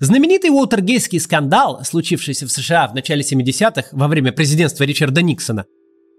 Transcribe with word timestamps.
Знаменитый 0.00 0.50
Уотергейский 0.50 1.18
скандал, 1.18 1.80
случившийся 1.84 2.46
в 2.46 2.52
США 2.52 2.86
в 2.86 2.94
начале 2.94 3.22
70-х 3.22 3.88
во 3.90 4.06
время 4.06 4.30
президентства 4.30 4.84
Ричарда 4.84 5.22
Никсона, 5.22 5.64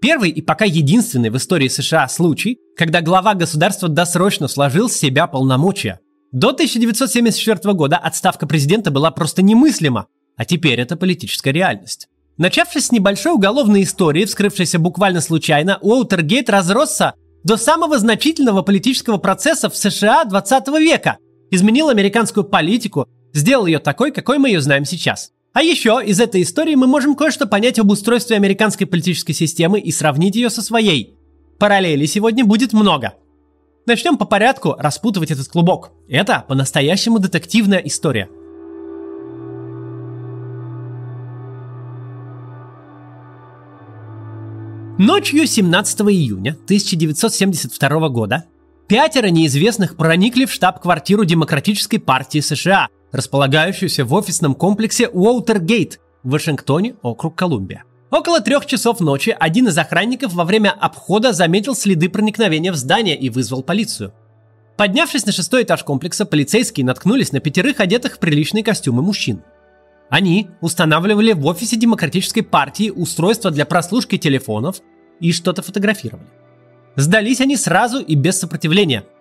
первый 0.02 0.28
и 0.28 0.42
пока 0.42 0.66
единственный 0.66 1.30
в 1.30 1.38
истории 1.38 1.68
США 1.68 2.06
случай, 2.08 2.58
когда 2.76 3.00
глава 3.00 3.32
государства 3.32 3.88
досрочно 3.88 4.48
сложил 4.48 4.90
с 4.90 4.98
себя 4.98 5.26
полномочия. 5.26 5.98
До 6.30 6.50
1974 6.50 7.72
года 7.72 7.96
отставка 7.96 8.46
президента 8.46 8.90
была 8.90 9.10
просто 9.12 9.40
немыслима, 9.40 10.08
а 10.36 10.44
теперь 10.44 10.78
это 10.78 10.96
политическая 10.96 11.52
реальность. 11.52 12.06
Начавшись 12.36 12.88
с 12.88 12.92
небольшой 12.92 13.32
уголовной 13.32 13.84
истории, 13.84 14.26
вскрывшейся 14.26 14.78
буквально 14.78 15.22
случайно, 15.22 15.78
Уотергейт 15.80 16.50
разросся 16.50 17.14
до 17.44 17.56
самого 17.56 17.98
значительного 17.98 18.60
политического 18.60 19.16
процесса 19.16 19.70
в 19.70 19.76
США 19.76 20.24
20 20.24 20.68
века, 20.80 21.16
изменил 21.50 21.88
американскую 21.88 22.44
политику, 22.44 23.08
сделал 23.32 23.66
ее 23.66 23.78
такой, 23.78 24.12
какой 24.12 24.38
мы 24.38 24.48
ее 24.48 24.60
знаем 24.60 24.84
сейчас. 24.84 25.32
А 25.52 25.62
еще 25.62 26.00
из 26.04 26.20
этой 26.20 26.42
истории 26.42 26.76
мы 26.76 26.86
можем 26.86 27.16
кое-что 27.16 27.46
понять 27.46 27.78
об 27.78 27.90
устройстве 27.90 28.36
американской 28.36 28.86
политической 28.86 29.32
системы 29.32 29.80
и 29.80 29.90
сравнить 29.90 30.36
ее 30.36 30.48
со 30.48 30.62
своей. 30.62 31.16
Параллелей 31.58 32.06
сегодня 32.06 32.44
будет 32.44 32.72
много. 32.72 33.14
Начнем 33.86 34.16
по 34.16 34.26
порядку 34.26 34.76
распутывать 34.78 35.30
этот 35.32 35.48
клубок. 35.48 35.90
Это 36.08 36.44
по-настоящему 36.46 37.18
детективная 37.18 37.78
история. 37.78 38.28
Ночью 44.98 45.46
17 45.46 46.00
июня 46.02 46.50
1972 46.50 48.08
года 48.10 48.44
пятеро 48.86 49.28
неизвестных 49.28 49.96
проникли 49.96 50.44
в 50.44 50.52
штаб-квартиру 50.52 51.24
Демократической 51.24 51.98
партии 51.98 52.40
США– 52.40 52.88
располагающуюся 53.12 54.04
в 54.04 54.14
офисном 54.14 54.54
комплексе 54.54 55.08
Уотергейт 55.08 56.00
в 56.22 56.30
Вашингтоне, 56.30 56.94
округ 57.02 57.34
Колумбия. 57.34 57.84
Около 58.10 58.40
трех 58.40 58.66
часов 58.66 59.00
ночи 59.00 59.34
один 59.38 59.68
из 59.68 59.78
охранников 59.78 60.32
во 60.32 60.44
время 60.44 60.70
обхода 60.70 61.32
заметил 61.32 61.76
следы 61.76 62.08
проникновения 62.08 62.72
в 62.72 62.76
здание 62.76 63.16
и 63.16 63.30
вызвал 63.30 63.62
полицию. 63.62 64.12
Поднявшись 64.76 65.26
на 65.26 65.32
шестой 65.32 65.62
этаж 65.62 65.84
комплекса, 65.84 66.24
полицейские 66.24 66.86
наткнулись 66.86 67.32
на 67.32 67.40
пятерых 67.40 67.80
одетых 67.80 68.16
в 68.16 68.18
приличные 68.18 68.64
костюмы 68.64 69.02
мужчин. 69.02 69.42
Они 70.08 70.48
устанавливали 70.60 71.32
в 71.32 71.46
офисе 71.46 71.76
Демократической 71.76 72.42
партии 72.42 72.90
устройства 72.90 73.52
для 73.52 73.64
прослушки 73.64 74.18
телефонов 74.18 74.80
и 75.20 75.32
что-то 75.32 75.62
фотографировали. 75.62 76.26
Сдались 76.96 77.40
они 77.40 77.56
сразу 77.56 78.00
и 78.00 78.14
без 78.16 78.40
сопротивления– 78.40 79.04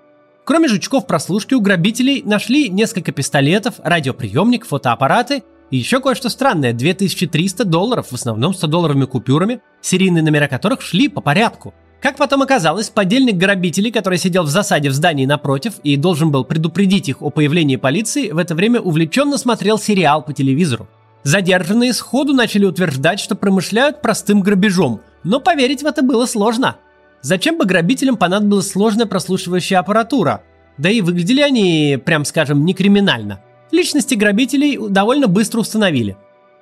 Кроме 0.49 0.67
жучков 0.67 1.05
прослушки 1.05 1.53
у 1.53 1.61
грабителей 1.61 2.23
нашли 2.25 2.69
несколько 2.69 3.11
пистолетов, 3.11 3.75
радиоприемник, 3.83 4.65
фотоаппараты 4.65 5.43
и 5.69 5.77
еще 5.77 5.99
кое-что 5.99 6.27
странное– 6.29 6.73
2300 6.73 7.65
долларов, 7.65 8.07
в 8.09 8.15
основном 8.15 8.53
100-долларовыми 8.53 9.05
купюрами, 9.05 9.61
серийные 9.79 10.23
номера 10.23 10.47
которых 10.47 10.81
шли 10.81 11.07
по 11.07 11.21
порядку. 11.21 11.75
Как 12.01 12.17
потом 12.17 12.41
оказалось, 12.41 12.89
подельник 12.89 13.35
грабителей, 13.35 13.91
который 13.91 14.17
сидел 14.17 14.41
в 14.41 14.49
засаде 14.49 14.89
в 14.89 14.93
здании 14.93 15.27
напротив 15.27 15.73
и 15.83 15.95
должен 15.95 16.31
был 16.31 16.43
предупредить 16.43 17.09
их 17.09 17.21
о 17.21 17.29
появлении 17.29 17.75
полиции, 17.75 18.31
в 18.31 18.39
это 18.39 18.55
время 18.55 18.81
увлеченно 18.81 19.37
смотрел 19.37 19.77
сериал 19.77 20.23
по 20.23 20.33
телевизору. 20.33 20.87
Задержанные 21.21 21.93
сходу 21.93 22.33
начали 22.33 22.65
утверждать, 22.65 23.19
что 23.19 23.35
промышляют 23.35 24.01
простым 24.01 24.41
грабежом, 24.41 25.01
но 25.23 25.39
поверить 25.39 25.83
в 25.83 25.85
это 25.85 26.01
было 26.01 26.25
сложно– 26.25 26.77
Зачем 27.21 27.57
бы 27.57 27.65
грабителям 27.65 28.17
понадобилась 28.17 28.71
сложная 28.71 29.05
прослушивающая 29.05 29.79
аппаратура? 29.79 30.43
Да 30.77 30.89
и 30.89 31.01
выглядели 31.01 31.41
они, 31.41 31.99
прям 32.03 32.23
скажем, 32.23 32.65
не 32.65 32.73
криминально. 32.73 33.41
Личности 33.71 34.15
грабителей 34.15 34.77
довольно 34.89 35.27
быстро 35.27 35.59
установили. 35.59 36.17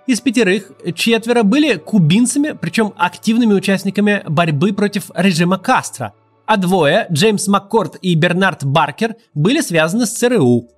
Из 0.07 0.21
пятерых 0.21 0.71
четверо 0.95 1.43
были 1.43 1.75
кубинцами, 1.75 2.57
причем 2.59 2.93
активными 2.97 3.53
участниками 3.53 4.23
борьбы 4.27 4.73
против 4.73 5.11
режима 5.13 5.57
Кастро, 5.57 6.13
а 6.45 6.57
двое, 6.57 7.07
Джеймс 7.11 7.47
Маккорд 7.47 7.97
и 8.01 8.15
Бернард 8.15 8.63
Баркер, 8.63 9.15
были 9.33 9.59
связаны 9.59 10.05
с 10.05 10.11
ЦРУ. 10.11 10.69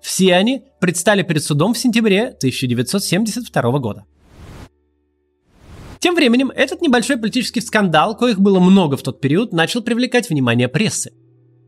Все 0.00 0.34
они 0.36 0.62
предстали 0.80 1.22
перед 1.22 1.42
судом 1.42 1.74
в 1.74 1.78
сентябре 1.78 2.28
1972 2.28 3.78
года. 3.80 4.04
Тем 6.00 6.14
временем, 6.14 6.50
этот 6.54 6.80
небольшой 6.80 7.16
политический 7.16 7.60
скандал, 7.60 8.16
коих 8.16 8.38
было 8.38 8.60
много 8.60 8.96
в 8.96 9.02
тот 9.02 9.20
период, 9.20 9.52
начал 9.52 9.82
привлекать 9.82 10.30
внимание 10.30 10.68
прессы. 10.68 11.12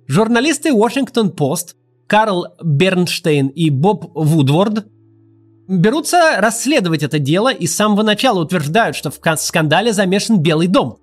Журналисты 0.07 0.71
Washington 0.71 1.35
Post 1.35 1.75
Карл 2.07 2.47
Бернштейн 2.63 3.49
и 3.49 3.71
Боб 3.71 4.11
Вудворд 4.15 4.87
берутся 5.69 6.37
расследовать 6.39 7.05
это 7.05 7.21
дело 7.21 7.53
и 7.53 7.67
с 7.67 7.77
самого 7.77 8.03
начала 8.03 8.41
утверждают, 8.41 8.97
что 8.97 9.11
в 9.11 9.21
скандале 9.39 9.93
замешан 9.93 10.41
Белый 10.41 10.67
дом. 10.67 10.99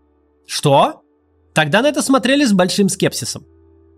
Что? 0.45 1.01
Тогда 1.53 1.81
на 1.81 1.87
это 1.87 2.01
смотрели 2.01 2.43
с 2.43 2.51
большим 2.51 2.89
скепсисом. 2.89 3.45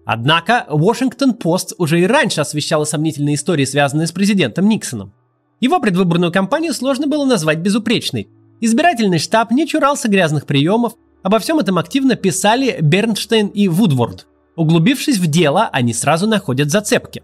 Однако 0.06 0.66
Washington 0.70 1.38
Post 1.38 1.74
уже 1.78 2.00
и 2.00 2.08
раньше 2.08 2.42
освещала 2.42 2.84
сомнительные 2.84 3.36
истории, 3.36 3.66
связанные 3.66 4.08
с 4.08 4.12
президентом 4.12 4.68
Никсоном. 4.68 5.14
Его 5.60 5.80
предвыборную 5.80 6.32
кампанию 6.32 6.74
сложно 6.74 7.08
было 7.08 7.26
назвать 7.26 7.60
безупречной. 7.60 8.30
Избирательный 8.62 9.20
штаб 9.20 9.52
не 9.52 9.68
чурался 9.68 10.10
грязных 10.10 10.46
приемов, 10.46 10.94
обо 11.24 11.40
всем 11.40 11.60
этом 11.60 11.78
активно 11.78 12.16
писали 12.16 12.78
Бернштейн 12.82 13.48
и 13.48 13.68
Вудворд. 13.68 14.28
Углубившись 14.56 15.18
в 15.18 15.28
дело, 15.28 15.70
они 15.72 15.94
сразу 15.94 16.28
находят 16.28 16.70
зацепки. 16.70 17.24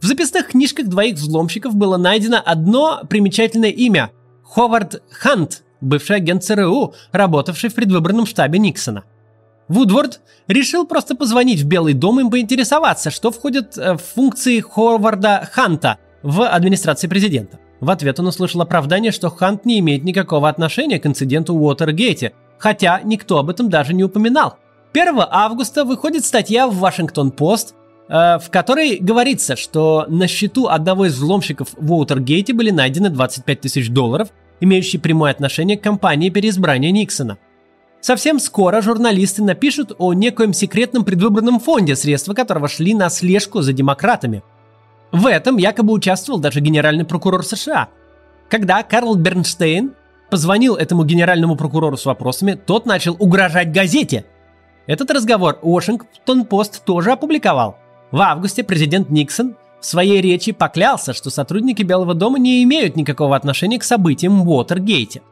В 0.00 0.06
записных 0.06 0.48
книжках 0.48 0.86
двоих 0.86 1.16
взломщиков 1.16 1.74
было 1.74 1.96
найдено 1.96 2.40
одно 2.44 3.02
примечательное 3.08 3.70
имя– 3.70 4.10
Ховард 4.44 5.02
Хант, 5.10 5.62
бывший 5.80 6.16
агент 6.16 6.44
ЦРУ, 6.44 6.94
работавший 7.10 7.70
в 7.70 7.74
предвыборном 7.74 8.26
штабе 8.26 8.58
Никсона. 8.58 9.04
Вудворд 9.68 10.20
решил 10.48 10.86
просто 10.86 11.14
позвонить 11.14 11.60
в 11.60 11.66
Белый 11.66 11.94
дом 11.94 12.20
и 12.20 12.30
поинтересоваться, 12.30 13.10
что 13.10 13.30
входит 13.30 13.78
э, 13.78 13.94
в 13.94 14.02
функции 14.14 14.60
Ховарда 14.60 15.48
Ханта 15.50 15.98
в 16.22 16.46
администрации 16.46 17.06
президента. 17.06 17.58
В 17.82 17.90
ответ 17.90 18.20
он 18.20 18.28
услышал 18.28 18.62
оправдание, 18.62 19.10
что 19.10 19.28
Хант 19.28 19.64
не 19.64 19.80
имеет 19.80 20.04
никакого 20.04 20.48
отношения 20.48 21.00
к 21.00 21.06
инциденту 21.06 21.56
в 21.56 21.62
Уотергейте, 21.64 22.32
хотя 22.56 23.00
никто 23.02 23.38
об 23.38 23.50
этом 23.50 23.70
даже 23.70 23.92
не 23.92 24.04
упоминал. 24.04 24.56
1 24.92 25.16
августа 25.28 25.84
выходит 25.84 26.24
статья 26.24 26.68
в 26.68 26.76
Вашингтон-Пост, 26.76 27.74
э, 28.08 28.38
в 28.38 28.50
которой 28.50 28.98
говорится, 28.98 29.56
что 29.56 30.06
на 30.08 30.28
счету 30.28 30.68
одного 30.68 31.06
из 31.06 31.14
взломщиков 31.14 31.70
в 31.76 31.92
Уотергейте 31.92 32.52
были 32.52 32.70
найдены 32.70 33.10
25 33.10 33.60
тысяч 33.62 33.90
долларов, 33.90 34.28
имеющие 34.60 35.02
прямое 35.02 35.32
отношение 35.32 35.76
к 35.76 35.82
кампании 35.82 36.30
переизбрания 36.30 36.92
Никсона. 36.92 37.38
Совсем 38.00 38.38
скоро 38.38 38.80
журналисты 38.80 39.42
напишут 39.42 39.92
о 39.98 40.12
некоем 40.12 40.52
секретном 40.52 41.04
предвыборном 41.04 41.58
фонде, 41.58 41.96
средства 41.96 42.32
которого 42.32 42.68
шли 42.68 42.94
на 42.94 43.10
слежку 43.10 43.60
за 43.60 43.72
демократами– 43.72 44.44
в 45.12 45.26
этом 45.26 45.58
якобы 45.58 45.92
участвовал 45.92 46.40
даже 46.40 46.60
генеральный 46.60 47.04
прокурор 47.04 47.44
США. 47.44 47.88
Когда 48.48 48.82
Карл 48.82 49.14
Бернштейн 49.14 49.92
позвонил 50.30 50.74
этому 50.76 51.04
генеральному 51.04 51.56
прокурору 51.56 51.98
с 51.98 52.06
вопросами, 52.06 52.54
тот 52.54 52.86
начал 52.86 53.16
угрожать 53.18 53.72
газете. 53.72 54.24
Этот 54.86 55.10
разговор 55.10 55.58
Вашингтон-Пост 55.62 56.84
тоже 56.84 57.12
опубликовал. 57.12 57.76
В 58.10 58.20
августе 58.20 58.64
президент 58.64 59.10
Никсон 59.10 59.56
в 59.80 59.86
своей 59.86 60.20
речи 60.20 60.52
поклялся, 60.52 61.12
что 61.12 61.28
сотрудники 61.28 61.82
Белого 61.82 62.14
дома 62.14 62.38
не 62.38 62.62
имеют 62.62 62.96
никакого 62.96 63.36
отношения 63.36 63.78
к 63.78 63.84
событиям 63.84 64.44
в 64.44 64.50
Уотергейте. 64.50 65.22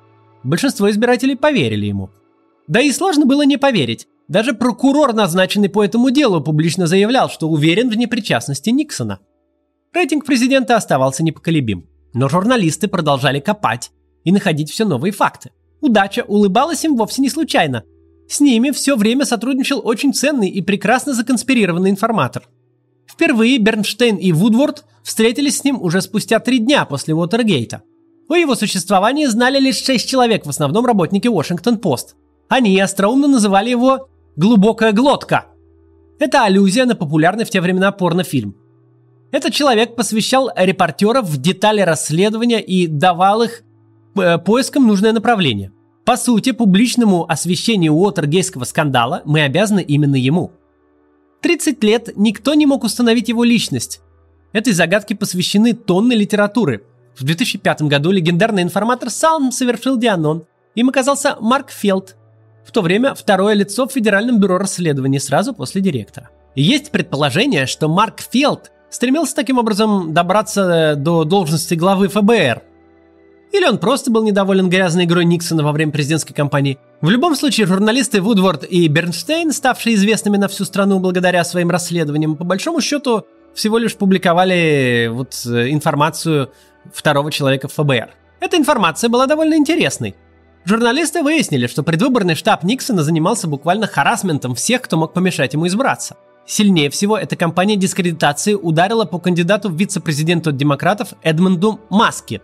Большинство 0.43 0.91
избирателей 0.91 1.37
поверили 1.37 1.87
ему. 1.87 2.11
Да 2.69 2.81
и 2.81 2.93
сложно 2.93 3.27
было 3.27 3.43
не 3.43 3.57
поверить. 3.57 4.07
Даже 4.29 4.53
прокурор, 4.53 5.13
назначенный 5.13 5.69
по 5.69 5.83
этому 5.83 6.11
делу, 6.11 6.41
публично 6.41 6.87
заявлял, 6.87 7.29
что 7.29 7.49
уверен 7.49 7.91
в 7.91 7.97
непричастности 7.97 8.71
Никсона. 8.71 9.19
Рейтинг 9.93 10.25
президента 10.25 10.77
оставался 10.77 11.25
непоколебим. 11.25 11.89
Но 12.13 12.29
журналисты 12.29 12.87
продолжали 12.87 13.41
копать 13.41 13.91
и 14.25 14.31
находить 14.31 14.71
все 14.71 14.85
новые 14.85 15.13
факты. 15.13 15.51
Удача 15.81 16.25
улыбалась 16.27 16.85
им 16.85 16.97
вовсе 16.97 17.23
не 17.23 17.29
случайно. 17.29 17.83
С 18.29 18.39
ними 18.39 18.71
все 18.71 18.97
время 18.97 19.25
сотрудничал 19.25 19.81
очень 19.85 20.15
ценный 20.15 20.49
и 20.49 20.63
прекрасно 20.63 21.13
законспирированный 21.13 21.91
информатор. 21.91 22.49
Впервые 23.09 23.59
Бернштейн 23.59 24.17
и 24.17 24.31
Вудворд 24.31 24.85
встретились 25.03 25.59
с 25.59 25.65
ним 25.65 25.83
уже 25.83 26.01
спустя 26.03 26.39
три 26.39 26.61
дня 26.61 26.85
после 26.85 27.15
Уотергейта. 27.15 27.83
О 28.29 28.37
его 28.37 28.55
существовании 28.55 29.27
знали 29.27 29.59
лишь 29.59 29.83
шесть 29.83 30.09
человек, 30.09 30.47
в 30.47 30.49
основном 30.49 30.87
работники 30.87 31.27
Вашингтон-Пост. 31.27 32.15
Они 32.49 32.79
остроумно 32.79 33.27
называли 33.27 33.71
его 33.71 34.09
«глубокая 34.37 34.93
глотка». 34.93 35.47
Это 36.21 36.45
аллюзия 36.45 36.85
на 36.85 36.95
популярный 36.95 37.45
в 37.45 37.51
те 37.51 37.61
времена 37.61 37.91
порнофильм. 37.91 38.55
Этот 39.33 39.53
человек 39.53 39.95
посвящал 39.95 40.51
репортеров 40.57 41.27
в 41.27 41.41
детали 41.41 41.81
расследования 41.83 42.61
и 42.61 42.87
давал 42.87 43.43
их 43.43 43.63
э, 44.17 44.39
поискам 44.39 44.87
нужное 44.87 45.13
направление. 45.13 45.73
По 46.05 46.17
сути, 46.17 46.53
публичному 46.53 47.31
освещению 47.31 47.95
Уотергейского 47.95 48.65
скандала 48.65 49.23
мы 49.25 49.43
обязаны 49.43 49.83
именно 49.83 50.17
ему. 50.17 50.51
30 51.43 51.83
лет 51.85 52.11
никто 52.17 52.55
не 52.55 52.67
мог 52.67 52.83
установить 52.85 53.29
его 53.29 53.45
личность. 53.45 54.01
Этой 54.53 54.73
загадке 54.73 55.15
посвящены 55.15 55.75
тонны 55.75 56.15
литературы. 56.15 56.85
В 57.17 57.23
2005 57.23 57.83
году 57.83 58.11
легендарный 58.11 58.63
информатор 58.63 59.11
сам 59.11 59.53
совершил 59.53 59.97
Дианон. 59.97 60.45
Им 60.75 60.89
оказался 60.89 61.37
Марк 61.41 61.71
Фелд, 61.71 62.17
в 62.65 62.73
то 62.73 62.83
время 62.83 63.15
второе 63.15 63.55
лицо 63.55 63.87
в 63.87 63.93
Федеральном 63.93 64.39
бюро 64.39 64.59
расследований 64.59 65.19
сразу 65.19 65.55
после 65.55 65.81
директора. 65.81 66.31
Есть 66.55 66.91
предположение, 66.91 67.67
что 67.67 67.89
Марк 67.89 68.21
Фелд 68.21 68.71
стремился 68.91 69.35
таким 69.35 69.59
образом 69.59 70.13
добраться 70.13 70.95
до 70.97 71.25
должности 71.25 71.75
главы 71.75 72.09
ФБР. 72.09 72.63
Или 73.53 73.67
он 73.67 73.79
просто 73.79 74.11
был 74.11 74.23
недоволен 74.23 74.69
грязной 74.69 75.05
игрой 75.05 75.25
Никсона 75.25 75.65
во 75.65 75.73
время 75.73 75.91
президентской 75.91 76.35
кампании. 76.35 76.79
В 77.01 77.11
любом 77.11 77.35
случае, 77.35 77.67
журналисты 77.67 78.21
Вудворд 78.21 78.65
и 78.65 78.87
Бернштейн, 78.87 79.53
ставшие 79.53 79.97
известными 79.97 80.37
на 80.37 80.47
всю 80.47 80.65
страну 80.65 81.01
благодаря 81.01 81.43
своим 81.43 81.71
расследованиям, 81.71 82.37
по 82.37 82.45
большому 82.45 82.81
счету 82.81 83.25
всего 83.55 83.79
лишь 83.79 83.97
публиковали 83.97 85.09
вот 85.13 85.35
э, 85.47 85.71
информацию 85.71 86.53
второго 86.93 87.33
человека 87.33 87.67
в 87.67 87.73
ФБР. 87.73 88.11
Эта 88.39 88.57
информация 88.57 89.11
была 89.11 89.27
довольно 89.27 89.55
интересной. 89.55 90.15
Журналисты 90.65 91.23
выяснили, 91.23 91.67
что 91.67 91.83
предвыборный 91.83 92.37
штаб 92.37 92.63
Никсона 92.65 93.03
занимался 93.03 93.49
буквально 93.49 93.87
харасментом 93.87 94.55
всех, 94.55 94.83
кто 94.83 94.97
мог 94.97 95.13
помешать 95.13 95.55
ему 95.55 95.67
избраться. 95.67 96.17
Сильнее 96.51 96.91
всего 96.91 97.17
эта 97.17 97.37
кампания 97.37 97.77
дискредитации 97.77 98.55
ударила 98.55 99.05
по 99.05 99.21
кандидату 99.21 99.69
в 99.69 99.77
вице-президента 99.77 100.51
демократов 100.51 101.15
Эдмунду 101.23 101.79
Маске. 101.91 102.41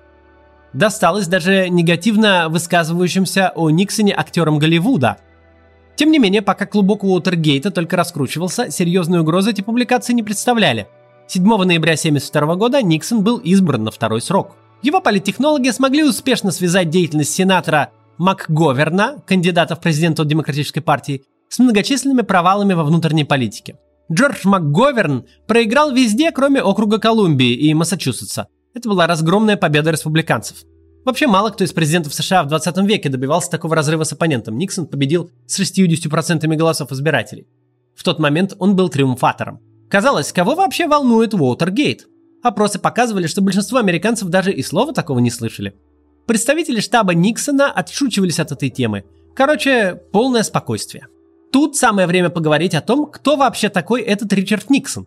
Досталось 0.72 1.26
даже 1.26 1.68
негативно 1.68 2.48
высказывающимся 2.48 3.50
о 3.56 3.68
Никсоне 3.68 4.14
актерам 4.16 4.60
Голливуда. 4.60 5.16
Тем 5.96 6.12
не 6.12 6.20
менее, 6.20 6.40
пока 6.40 6.66
клубок 6.66 7.02
Уотергейта 7.02 7.72
только 7.72 7.96
раскручивался, 7.96 8.70
серьезной 8.70 9.22
угрозы 9.22 9.50
эти 9.50 9.62
публикации 9.62 10.12
не 10.12 10.22
представляли. 10.22 10.86
7 11.26 11.42
ноября 11.42 11.94
1972 11.94 12.54
года 12.54 12.82
Никсон 12.82 13.24
был 13.24 13.38
избран 13.38 13.82
на 13.82 13.90
второй 13.90 14.22
срок. 14.22 14.54
Его 14.82 15.00
политтехнологи 15.00 15.70
смогли 15.70 16.04
успешно 16.04 16.52
связать 16.52 16.90
деятельность 16.90 17.34
сенатора 17.34 17.90
МакГоверна, 18.18 19.20
кандидата 19.26 19.74
в 19.74 19.80
президент 19.80 20.20
от 20.20 20.28
Демократической 20.28 20.80
партии, 20.80 21.24
с 21.48 21.58
многочисленными 21.58 22.22
провалами 22.22 22.74
во 22.74 22.84
внутренней 22.84 23.24
политике. 23.24 23.74
Джордж 24.10 24.42
МакГоверн 24.44 25.26
проиграл 25.46 25.92
везде, 25.92 26.30
кроме 26.30 26.62
округа 26.62 26.98
Колумбии 26.98 27.54
и 27.54 27.74
Массачусетса. 27.74 28.48
Это 28.72 28.88
была 28.88 29.06
разгромная 29.06 29.56
победа 29.56 29.90
республиканцев. 29.90 30.58
Вообще 31.04 31.26
мало 31.26 31.50
кто 31.50 31.64
из 31.64 31.72
президентов 31.72 32.14
США 32.14 32.42
в 32.42 32.48
20 32.48 32.76
веке 32.78 33.08
добивался 33.08 33.50
такого 33.50 33.74
разрыва 33.74 34.04
с 34.04 34.12
оппонентом. 34.12 34.58
Никсон 34.58 34.86
победил 34.86 35.30
с 35.46 35.60
60% 35.60 36.46
голосов 36.56 36.92
избирателей. 36.92 37.46
В 37.94 38.04
тот 38.04 38.18
момент 38.18 38.54
он 38.58 38.76
был 38.76 38.88
триумфатором. 38.88 39.60
Казалось, 39.88 40.32
кого 40.32 40.54
вообще 40.54 40.86
волнует 40.86 41.34
Уотергейт? 41.34 42.06
Опросы 42.42 42.78
показывали, 42.78 43.26
что 43.26 43.40
большинство 43.40 43.78
американцев 43.78 44.28
даже 44.28 44.52
и 44.52 44.62
слова 44.62 44.92
такого 44.92 45.18
не 45.20 45.30
слышали. 45.30 45.74
Представители 46.26 46.80
штаба 46.80 47.14
Никсона 47.14 47.70
отшучивались 47.72 48.40
от 48.40 48.52
этой 48.52 48.70
темы. 48.70 49.04
Короче, 49.34 49.94
полное 50.12 50.42
спокойствие. 50.42 51.06
Тут 51.52 51.76
самое 51.76 52.06
время 52.06 52.30
поговорить 52.30 52.74
о 52.74 52.80
том, 52.80 53.06
кто 53.06 53.36
вообще 53.36 53.68
такой 53.68 54.02
этот 54.02 54.32
Ричард 54.32 54.68
Никсон. 54.70 55.06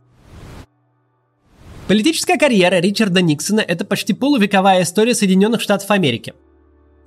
Политическая 1.88 2.38
карьера 2.38 2.80
Ричарда 2.80 3.22
Никсона– 3.22 3.60
это 3.68 3.84
почти 3.84 4.14
полувековая 4.14 4.84
история 4.84 5.16
Соединенных 5.16 5.60
Штатов 5.60 5.90
Америки. 5.90 6.34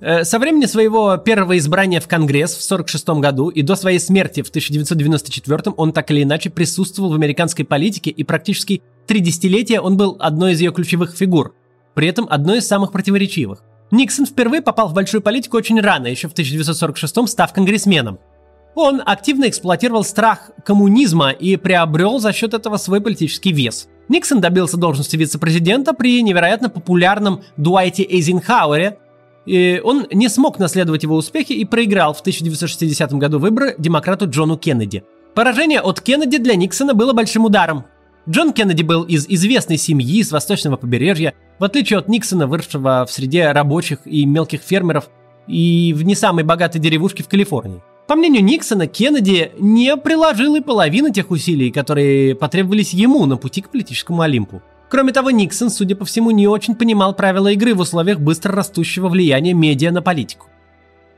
Э, 0.01 0.25
со 0.25 0.39
времени 0.39 0.65
своего 0.65 1.15
первого 1.15 1.57
избрания 1.57 2.01
в 2.01 2.07
Конгресс 2.09 2.51
в 2.51 2.65
1946 2.65 3.21
году 3.21 3.47
и 3.47 3.61
до 3.61 3.77
своей 3.77 3.99
смерти 3.99 4.41
в 4.41 4.49
1994 4.49 5.73
он 5.77 5.93
так 5.93 6.11
или 6.11 6.23
иначе 6.23 6.49
присутствовал 6.49 7.11
в 7.11 7.15
американской 7.15 7.63
политике 7.63 8.09
и 8.09 8.25
практически 8.25 8.81
три 9.07 9.21
десятилетия 9.21 9.79
он 9.79 9.95
был 9.95 10.17
одной 10.19 10.51
из 10.51 10.59
ее 10.59 10.73
ключевых 10.73 11.15
фигур, 11.15 11.55
при 11.93 12.09
этом 12.09 12.27
одной 12.29 12.57
из 12.57 12.67
самых 12.67 12.91
противоречивых. 12.91 13.63
Никсон 13.91 14.25
впервые 14.25 14.61
попал 14.61 14.89
в 14.89 14.93
большую 14.93 15.21
политику 15.21 15.55
очень 15.55 15.79
рано, 15.79 16.07
еще 16.07 16.27
в 16.27 16.33
1946 16.33 17.29
став 17.29 17.53
конгрессменом. 17.53 18.19
Он 18.75 19.01
активно 19.05 19.47
эксплуатировал 19.47 20.03
страх 20.03 20.51
коммунизма 20.65 21.29
и 21.29 21.57
приобрел 21.57 22.19
за 22.19 22.33
счет 22.33 22.53
этого 22.53 22.77
свой 22.77 23.01
политический 23.01 23.51
вес. 23.51 23.87
Никсон 24.09 24.41
добился 24.41 24.77
должности 24.77 25.15
вице-президента 25.15 25.93
при 25.93 26.21
невероятно 26.21 26.69
популярном 26.69 27.41
Дуайте 27.55 28.03
Эйзенхауэре, 28.03 28.97
и 29.45 29.81
он 29.83 30.07
не 30.11 30.29
смог 30.29 30.59
наследовать 30.59 31.03
его 31.03 31.15
успехи 31.15 31.53
и 31.53 31.65
проиграл 31.65 32.13
в 32.13 32.21
1960 32.21 33.13
году 33.13 33.39
выборы 33.39 33.75
демократу 33.77 34.27
Джону 34.29 34.57
Кеннеди. 34.57 35.03
Поражение 35.35 35.81
от 35.81 36.01
Кеннеди 36.01 36.37
для 36.37 36.55
Никсона 36.55 36.93
было 36.93 37.13
большим 37.13 37.45
ударом. 37.45 37.85
Джон 38.29 38.53
Кеннеди 38.53 38.83
был 38.83 39.03
из 39.03 39.27
известной 39.27 39.77
семьи 39.77 40.23
с 40.23 40.31
восточного 40.31 40.77
побережья, 40.77 41.33
в 41.59 41.63
отличие 41.63 41.99
от 41.99 42.07
Никсона, 42.07 42.47
выросшего 42.47 43.05
в 43.07 43.11
среде 43.11 43.51
рабочих 43.51 43.99
и 44.05 44.25
мелких 44.25 44.61
фермеров 44.61 45.09
и 45.47 45.93
в 45.95 46.03
не 46.03 46.15
самой 46.15 46.43
богатой 46.43 46.79
деревушке 46.79 47.23
в 47.23 47.27
Калифорнии. 47.27 47.81
По 48.07 48.15
мнению 48.15 48.43
Никсона, 48.43 48.87
Кеннеди 48.87 49.51
не 49.59 49.95
приложил 49.97 50.55
и 50.55 50.61
половины 50.61 51.11
тех 51.11 51.31
усилий, 51.31 51.71
которые 51.71 52.35
потребовались 52.35 52.93
ему 52.93 53.25
на 53.25 53.37
пути 53.37 53.61
к 53.61 53.69
политическому 53.69 54.21
Олимпу. 54.21 54.61
Кроме 54.89 55.13
того, 55.13 55.31
Никсон, 55.31 55.69
судя 55.69 55.95
по 55.95 56.05
всему, 56.05 56.31
не 56.31 56.47
очень 56.47 56.75
понимал 56.75 57.15
правила 57.15 57.47
игры 57.47 57.73
в 57.73 57.79
условиях 57.79 58.19
быстро 58.19 58.53
растущего 58.53 59.07
влияния 59.07 59.53
медиа 59.53 59.91
на 59.91 60.01
политику. 60.01 60.47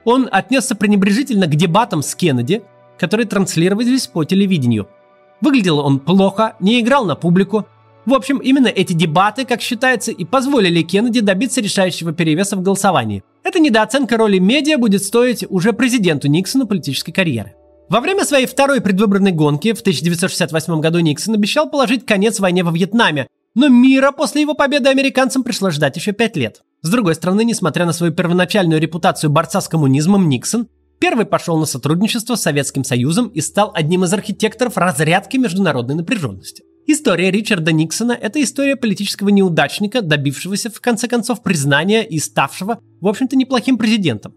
Он 0.06 0.30
отнесся 0.32 0.76
пренебрежительно 0.76 1.48
к 1.48 1.56
дебатам 1.56 2.02
с 2.04 2.14
Кеннеди, 2.16 2.62
которые 2.98 3.26
транслировались 3.26 4.08
по 4.08 4.24
телевидению– 4.24 4.88
Выглядел 5.42 5.80
он 5.80 6.00
плохо, 6.00 6.56
не 6.60 6.80
играл 6.80 7.06
на 7.06 7.16
публику. 7.16 7.68
В 8.06 8.14
общем, 8.14 8.38
именно 8.38 8.68
эти 8.68 8.94
дебаты, 8.94 9.46
как 9.46 9.62
считается, 9.62 10.12
и 10.12 10.26
позволили 10.26 10.84
Кеннеди 10.84 11.22
добиться 11.22 11.62
решающего 11.62 12.12
перевеса 12.12 12.56
в 12.56 12.62
голосовании. 12.62 13.24
Эта 13.44 13.60
недооценка 13.60 14.18
роли 14.18 14.38
медиа 14.38 14.78
будет 14.78 15.04
стоить 15.04 15.46
уже 15.50 15.74
президенту 15.74 16.28
Никсону 16.28 16.68
политической 16.68 17.12
карьеры. 17.12 17.56
Во 17.90 18.02
время 18.02 18.26
своей 18.26 18.46
второй 18.46 18.82
предвыборной 18.82 19.32
гонки 19.32 19.74
в 19.74 19.82
1968 19.82 20.80
году 20.80 21.00
Никсон 21.00 21.36
обещал 21.36 21.70
положить 21.70 22.06
конец 22.06 22.40
войне 22.40 22.64
во 22.64 22.72
Вьетнаме, 22.72 23.28
но 23.54 23.70
мира 23.70 24.12
после 24.12 24.42
его 24.42 24.54
победы 24.54 24.90
американцам 24.90 25.44
пришлось 25.44 25.76
ждать 25.76 25.96
еще 25.96 26.12
пять 26.12 26.36
лет. 26.36 26.62
С 26.82 26.90
другой 26.90 27.16
стороны, 27.16 27.44
несмотря 27.44 27.86
на 27.86 27.94
свою 27.94 28.12
первоначальную 28.12 28.82
репутацию 28.82 29.30
борца 29.30 29.62
с 29.62 29.68
коммунизмом, 29.68 30.28
Никсон 30.30 30.68
Первый 31.00 31.26
пошел 31.26 31.58
на 31.58 31.66
сотрудничество 31.66 32.36
с 32.36 32.42
Советским 32.42 32.84
Союзом 32.84 33.28
и 33.28 33.42
стал 33.42 33.72
одним 33.76 34.06
из 34.06 34.14
архитекторов 34.14 34.78
разрядки 34.78 35.38
международной 35.38 35.96
напряженности. 35.96 36.64
История 36.88 37.32
Ричарда 37.32 37.72
Никсона– 37.72 38.12
это 38.22 38.42
история 38.44 38.76
политического 38.76 39.30
неудачника, 39.30 40.02
добившегося 40.02 40.70
в 40.70 40.80
конце 40.82 41.08
концов 41.08 41.42
признания 41.42 42.04
и 42.04 42.20
ставшего, 42.20 42.80
в 43.02 43.08
общем-то, 43.08 43.36
неплохим 43.36 43.80
президентом. 43.80 44.36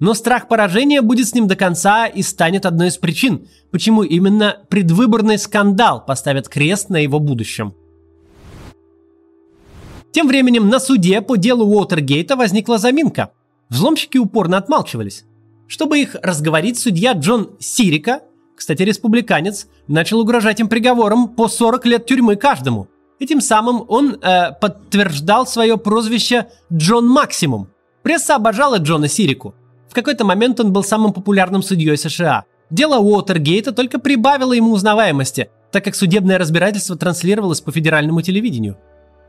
Но 0.00 0.14
страх 0.14 0.48
поражения 0.48 1.02
будет 1.02 1.28
с 1.28 1.34
ним 1.34 1.46
до 1.46 1.54
конца 1.54 2.06
и 2.06 2.22
станет 2.22 2.66
одной 2.66 2.88
из 2.88 2.96
причин, 2.96 3.46
почему 3.70 4.02
именно 4.02 4.58
предвыборный 4.68 5.38
скандал 5.38 6.04
поставит 6.04 6.48
крест 6.48 6.88
на 6.88 6.96
его 6.96 7.20
будущем. 7.20 7.74
Тем 10.10 10.26
временем 10.26 10.68
на 10.68 10.80
суде 10.80 11.20
по 11.20 11.36
делу 11.36 11.64
Уотергейта 11.64 12.34
возникла 12.34 12.78
заминка. 12.78 13.32
Взломщики 13.68 14.18
упорно 14.18 14.56
отмалчивались. 14.56 15.24
Чтобы 15.68 16.00
их 16.00 16.16
разговорить, 16.22 16.78
судья 16.78 17.12
Джон 17.12 17.50
Сирика, 17.60 18.22
кстати, 18.58 18.82
республиканец, 18.82 19.68
начал 19.86 20.18
угрожать 20.18 20.58
им 20.58 20.68
приговором 20.68 21.28
по 21.28 21.46
40 21.46 21.86
лет 21.86 22.06
тюрьмы 22.06 22.34
каждому. 22.34 22.88
Этим 23.20 23.40
самым 23.40 23.84
он 23.86 24.18
э, 24.20 24.52
подтверждал 24.60 25.46
свое 25.46 25.76
прозвище 25.76 26.48
Джон 26.72 27.06
Максимум. 27.06 27.68
Пресса 28.02 28.34
обожала 28.34 28.78
Джона 28.78 29.06
Сирику. 29.06 29.54
В 29.88 29.94
какой-то 29.94 30.24
момент 30.24 30.58
он 30.58 30.72
был 30.72 30.82
самым 30.82 31.12
популярным 31.12 31.62
судьей 31.62 31.96
США. 31.96 32.44
Дело 32.68 32.98
Уотергейта 32.98 33.70
только 33.70 34.00
прибавило 34.00 34.52
ему 34.52 34.72
узнаваемости, 34.72 35.50
так 35.70 35.84
как 35.84 35.94
судебное 35.94 36.36
разбирательство 36.36 36.96
транслировалось 36.96 37.60
по 37.60 37.70
федеральному 37.70 38.22
телевидению. 38.22 38.76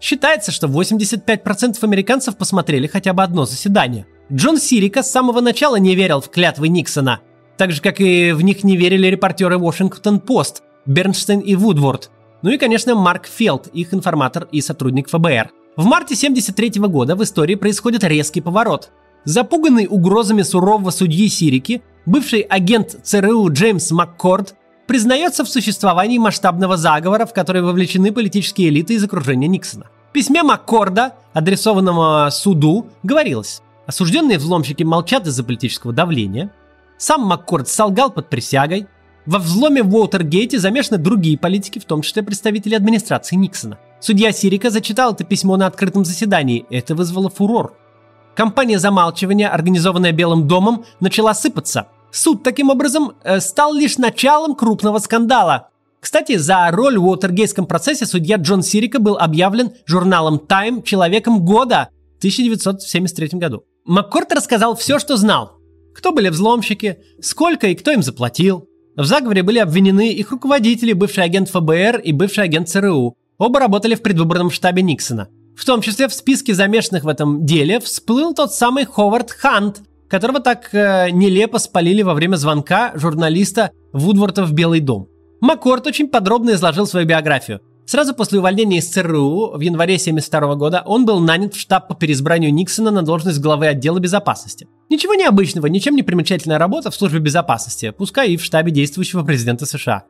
Считается, 0.01 0.51
что 0.51 0.67
85% 0.67 1.77
американцев 1.83 2.35
посмотрели 2.35 2.87
хотя 2.87 3.13
бы 3.13 3.21
одно 3.21 3.45
заседание– 3.45 4.07
Джон 4.31 4.59
Сирика 4.59 5.01
с 5.01 5.11
самого 5.11 5.41
начала 5.41 5.77
не 5.77 5.95
верил 5.95 6.21
в 6.21 6.29
клятвы 6.29 6.67
Никсона, 6.67 7.19
так 7.59 7.73
же, 7.73 7.81
как 7.81 7.99
и 7.99 8.31
в 8.31 8.41
них 8.41 8.63
не 8.63 8.77
верили 8.77 9.07
репортеры 9.07 9.57
Washington-Post, 9.57 10.61
Бернштейн 10.85 11.41
и 11.41 11.55
Вудворд. 11.55 12.09
Ну 12.41 12.51
и, 12.51 12.57
конечно, 12.57 12.95
Марк 12.95 13.27
Фелд, 13.27 13.67
их 13.73 13.93
информатор 13.93 14.47
и 14.53 14.61
сотрудник 14.61 15.09
ФБР. 15.09 15.51
В 15.75 15.83
марте 15.83 16.15
1973 16.15 16.81
года 16.87 17.17
в 17.17 17.23
истории 17.23 17.55
происходит 17.55 18.05
резкий 18.05 18.39
поворот. 18.39 18.91
Запуганный 19.25 19.87
угрозами 19.89 20.41
сурового 20.41 20.89
судьи 20.91 21.27
Сирики, 21.27 21.81
бывший 22.05 22.39
агент 22.43 22.97
ЦРУ 23.03 23.51
Джеймс 23.51 23.91
Маккорд 23.91 24.55
признается 24.87 25.43
в 25.43 25.49
существовании 25.49 26.17
масштабного 26.17 26.77
заговора, 26.77 27.25
в 27.25 27.33
который 27.33 27.61
вовлечены 27.61 28.13
политические 28.13 28.69
элиты 28.69 28.93
из 28.93 29.03
окружения 29.03 29.49
Никсона. 29.49 29.87
В 30.11 30.13
письме 30.13 30.43
Маккорда, 30.43 31.15
адресованном 31.33 32.31
суду, 32.31 32.87
говорилось 33.03 33.61
Осужденные 33.89 34.37
взломщики 34.37 34.83
молчат 34.83 35.25
из-за 35.25 35.43
политического 35.43 35.91
давления. 35.91 36.51
Сам 36.99 37.21
Маккорд 37.21 37.69
солгал 37.69 38.11
под 38.11 38.29
присягой. 38.29 38.87
Во 39.25 39.39
взломе 39.39 39.83
в 39.83 39.95
Уотергейте 39.95 40.59
замешаны 40.59 40.97
другие 40.97 41.37
политики, 41.37 41.79
в 41.79 41.85
том 41.85 42.01
числе 42.01 42.23
представители 42.23 42.75
администрации 42.75 43.37
Никсона. 43.37 43.79
Судья 44.01 44.33
Сирика 44.33 44.69
зачитал 44.69 45.13
это 45.13 45.23
письмо 45.23 45.55
на 45.55 45.67
открытом 45.67 46.03
заседании. 46.03 46.65
Это 46.69 46.95
вызвало 46.95 47.29
фурор. 47.29 47.77
Компания 48.35 48.79
замалчивания, 48.79 49.47
организованная 49.47 50.11
Белым 50.11 50.45
домом, 50.45 50.83
начала 50.99 51.33
сыпаться. 51.33 51.87
Суд, 52.11 52.43
таким 52.43 52.69
образом, 52.69 53.13
э, 53.23 53.39
стал 53.39 53.73
лишь 53.73 53.97
началом 53.97 54.53
крупного 54.53 54.97
скандала. 54.97 55.69
Кстати, 56.01 56.35
за 56.35 56.69
роль 56.71 56.97
в 56.97 57.07
Уотергейском 57.07 57.65
процессе 57.65 58.05
судья 58.05 58.35
Джон 58.35 58.61
Сирика 58.61 58.99
был 58.99 59.17
объявлен 59.17 59.71
журналом 59.85 60.35
Time 60.35 60.83
человеком 60.83 61.45
года 61.45 61.89
в 62.15 62.17
1973 62.19 63.39
году. 63.39 63.63
Маккорт 63.85 64.33
рассказал 64.33 64.75
все, 64.75 64.99
что 64.99 65.15
знал. 65.15 65.58
Кто 65.99 66.13
были 66.13 66.29
взломщики, 66.29 66.99
сколько 67.19 67.67
и 67.67 67.75
кто 67.75 67.91
им 67.91 68.01
заплатил. 68.01 68.69
В 68.95 69.03
заговоре 69.03 69.43
были 69.43 69.59
обвинены 69.59 70.13
их 70.13 70.31
руководители, 70.31 70.93
бывший 70.93 71.25
агент 71.25 71.49
ФБР 71.49 71.97
и 71.97 72.13
бывший 72.13 72.45
агент 72.45 72.69
ЦРУ. 72.69 73.17
Оба 73.37 73.59
работали 73.59 73.95
в 73.95 74.01
предвыборном 74.01 74.49
штабе 74.49 74.81
Никсона. 74.81 75.27
В 75.57 75.65
том 75.65 75.81
числе 75.81 76.07
в 76.07 76.13
списке 76.13 76.53
замешанных 76.53 77.03
в 77.03 77.09
этом 77.09 77.45
деле 77.45 77.81
всплыл 77.81 78.33
тот 78.33 78.53
самый 78.53 78.85
Ховард 78.85 79.31
Хант, 79.31 79.81
которого 80.07 80.39
так 80.39 80.73
э, 80.73 81.09
нелепо 81.11 81.59
спалили 81.59 82.01
во 82.01 82.13
время 82.13 82.37
звонка 82.37 82.93
журналиста 82.95 83.71
Вудворта 83.91 84.45
в 84.45 84.53
Белый 84.53 84.79
дом. 84.79 85.09
Маккорт 85.41 85.85
очень 85.85 86.07
подробно 86.07 86.51
изложил 86.51 86.87
свою 86.87 87.07
биографию. 87.07 87.59
Сразу 87.89 88.13
после 88.13 88.37
увольнения 88.37 88.77
из 88.77 88.87
ЦРУ 88.87 89.53
в 89.55 89.61
январе 89.61 89.95
1972 89.95 90.55
года 90.57 90.83
он 90.85 91.07
был 91.07 91.19
нанят 91.19 91.55
в 91.55 91.59
штаб 91.59 91.87
по 91.87 91.95
переизбранию 91.95 92.53
Никсона 92.53 92.91
на 92.91 93.01
должность 93.01 93.39
главы 93.39 93.65
отдела 93.65 93.97
безопасности. 93.97 94.67
Ничего 94.91 95.15
необычного, 95.15 95.65
ничем 95.65 95.95
не 95.95 96.03
примечательная 96.03 96.59
работа 96.59 96.91
в 96.91 96.95
службе 96.95 97.17
безопасности, 97.17 97.89
пускай 97.89 98.29
и 98.29 98.37
в 98.37 98.43
штабе 98.43 98.71
действующего 98.71 99.23
президента 99.23 99.65
США. 99.65 100.03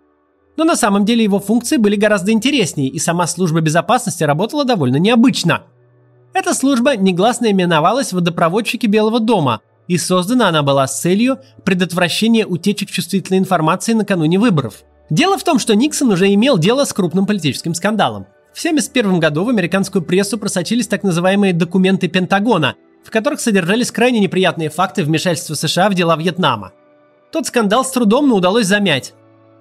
Но 0.57 0.65
на 0.65 0.75
самом 0.75 1.05
деле 1.05 1.23
его 1.23 1.39
функции 1.39 1.77
были 1.77 1.95
гораздо 1.95 2.33
интереснее, 2.33 2.89
и 2.89 2.99
сама 2.99 3.25
служба 3.27 3.61
безопасности 3.61 4.25
работала 4.25 4.65
довольно 4.65 4.97
необычно. 4.97 5.61
Эта 6.33 6.53
служба 6.53 6.97
негласно 6.97 7.49
именовалась 7.49 8.11
«Водопроводчики 8.11 8.87
Белого 8.87 9.21
дома», 9.21 9.61
и 9.87 9.97
создана 9.97 10.49
она 10.49 10.63
была 10.63 10.85
с 10.85 10.99
целью 10.99 11.37
предотвращения 11.63 12.45
утечек 12.45 12.91
чувствительной 12.91 13.39
информации 13.39 13.93
накануне 13.93 14.37
выборов. 14.37 14.83
Дело 15.09 15.37
в 15.37 15.43
том, 15.43 15.57
что 15.57 15.75
Никсон 15.75 16.11
уже 16.11 16.31
имел 16.33 16.57
дело 16.57 16.85
с 16.85 16.93
крупным 16.93 17.25
политическим 17.25 17.73
скандалом. 17.73 18.27
В 18.53 18.59
1971 18.59 19.19
году 19.19 19.43
в 19.43 19.49
американскую 19.49 20.03
прессу 20.03 20.37
просочились 20.37 20.87
так 20.87 21.03
называемые 21.03 21.53
документы 21.53 22.07
Пентагона, 22.07 22.75
в 23.03 23.09
которых 23.09 23.39
содержались 23.39 23.91
крайне 23.91 24.19
неприятные 24.19 24.69
факты 24.69 25.03
вмешательства 25.03 25.55
США 25.55 25.89
в 25.89 25.95
дела 25.95 26.15
Вьетнама. 26.15 26.73
Тот 27.31 27.47
скандал 27.47 27.83
с 27.83 27.91
трудом, 27.91 28.27
но 28.27 28.35
удалось 28.35 28.67
замять. 28.67 29.13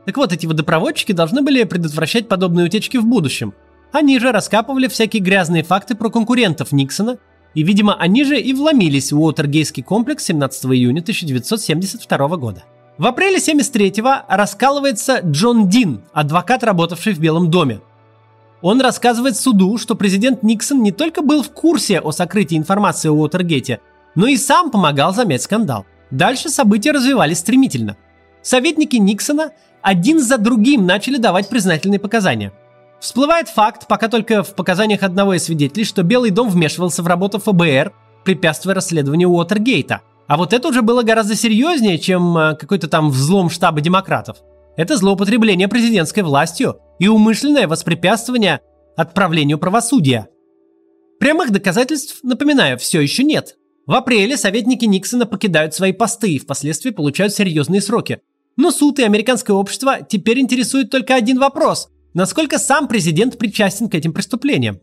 Так 0.05 0.17
вот, 0.17 0.33
эти 0.33 0.47
водопроводчики 0.47 1.13
должны 1.13 1.43
были 1.43 1.65
предотвращать 1.65 2.29
подобные 2.29 2.67
утечки 2.67 2.97
в 2.97 3.07
будущем. 3.07 3.55
Они 3.93 4.19
же 4.19 4.33
раскапывали 4.33 4.87
всякие 4.89 5.23
грязные 5.23 5.63
факты 5.63 5.95
про 5.95 6.11
конкурентов 6.11 6.73
Никсона 6.73 7.19
и, 7.55 7.63
видимо, 7.63 7.95
они 7.95 8.25
же 8.25 8.39
и 8.39 8.53
вломились 8.53 9.13
в 9.13 9.21
Уотергейский 9.21 9.83
комплекс 9.83 10.25
17 10.25 10.67
июня 10.67 11.01
1972 11.01 12.37
года. 12.37 12.65
В 12.99 13.07
апреле 13.07 13.39
73-го 13.39 14.27
раскалывается 14.29 15.21
Джон 15.21 15.69
Дин, 15.69 16.03
адвокат, 16.13 16.65
работавший 16.65 17.15
в 17.15 17.21
Белом 17.21 17.51
доме. 17.51 17.81
Он 18.61 18.81
рассказывает 18.81 19.37
суду, 19.37 19.79
что 19.79 19.95
президент 19.95 20.43
Никсон 20.43 20.83
не 20.83 20.91
только 20.91 21.23
был 21.23 21.43
в 21.43 21.51
курсе 21.51 22.01
о 22.01 22.11
сокрытии 22.11 22.59
информации 22.59 23.09
о 23.09 23.13
Уотергейте, 23.13 23.81
но 24.17 24.27
и 24.27 24.37
сам 24.37 24.71
помогал 24.71 25.15
замять 25.15 25.43
скандал. 25.43 25.87
Дальше 26.11 26.49
события 26.49 26.91
развивались 26.91 27.39
стремительно. 27.39 27.97
Советники 28.43 28.97
Никсона 28.97 29.53
один 29.81 30.19
за 30.19 30.37
другим 30.39 30.85
начали 30.87 31.19
давать 31.19 31.49
признательные 31.49 32.01
показания– 32.01 32.53
Всплывает 33.01 33.49
факт, 33.49 33.87
пока 33.87 34.09
только 34.09 34.43
в 34.43 34.55
показаниях 34.55 35.03
одного 35.03 35.35
из 35.35 35.45
свидетелей, 35.45 35.85
что 35.85 36.03
Белый 36.03 36.31
дом 36.31 36.49
вмешивался 36.49 37.03
в 37.03 37.07
работу 37.07 37.39
ФБР, 37.39 37.93
препятствуя 38.25 38.75
расследованию 38.75 39.29
Уотергейта. 39.29 40.01
А 40.29 40.37
вот 40.37 40.53
это 40.53 40.69
уже 40.69 40.83
было 40.83 41.03
гораздо 41.03 41.35
серьезнее, 41.35 41.99
чем 41.99 42.37
э, 42.37 42.55
какой-то 42.55 42.87
там 42.87 43.11
взлом 43.11 43.51
штаба 43.51 43.81
демократов. 43.81 44.39
Это 44.77 44.97
злоупотребление 44.97 45.67
президентской 45.67 46.21
властью 46.21 46.79
и 47.01 47.09
умышленное 47.09 47.67
воспрепятствование 47.67 48.61
отправлению 48.97 49.59
правосудия. 49.59 50.29
Прямых 51.19 51.51
доказательств, 51.51 52.21
напоминаю, 52.23 52.79
все 52.79 53.01
еще 53.01 53.25
нет. 53.25 53.57
В 53.87 53.95
апреле 53.95 54.37
советники 54.37 54.85
Никсона 54.85 55.27
покидают 55.27 55.75
свои 55.75 55.93
посты 55.93 56.35
и 56.35 56.39
впоследствии 56.39 56.91
получают 56.91 57.35
серьезные 57.35 57.81
сроки. 57.81 58.21
Но 58.57 58.71
суд 58.71 59.01
и 59.01 59.05
американское 59.05 59.57
общество 59.57 59.99
теперь 60.09 60.39
интересует 60.39 60.91
только 60.91 61.15
один 61.15 61.39
вопрос– 61.41 61.89
насколько 62.15 62.59
сам 62.59 62.89
президент 62.89 63.39
причастен 63.39 63.89
к 63.89 63.95
этим 63.95 64.13
преступлениям. 64.13 64.81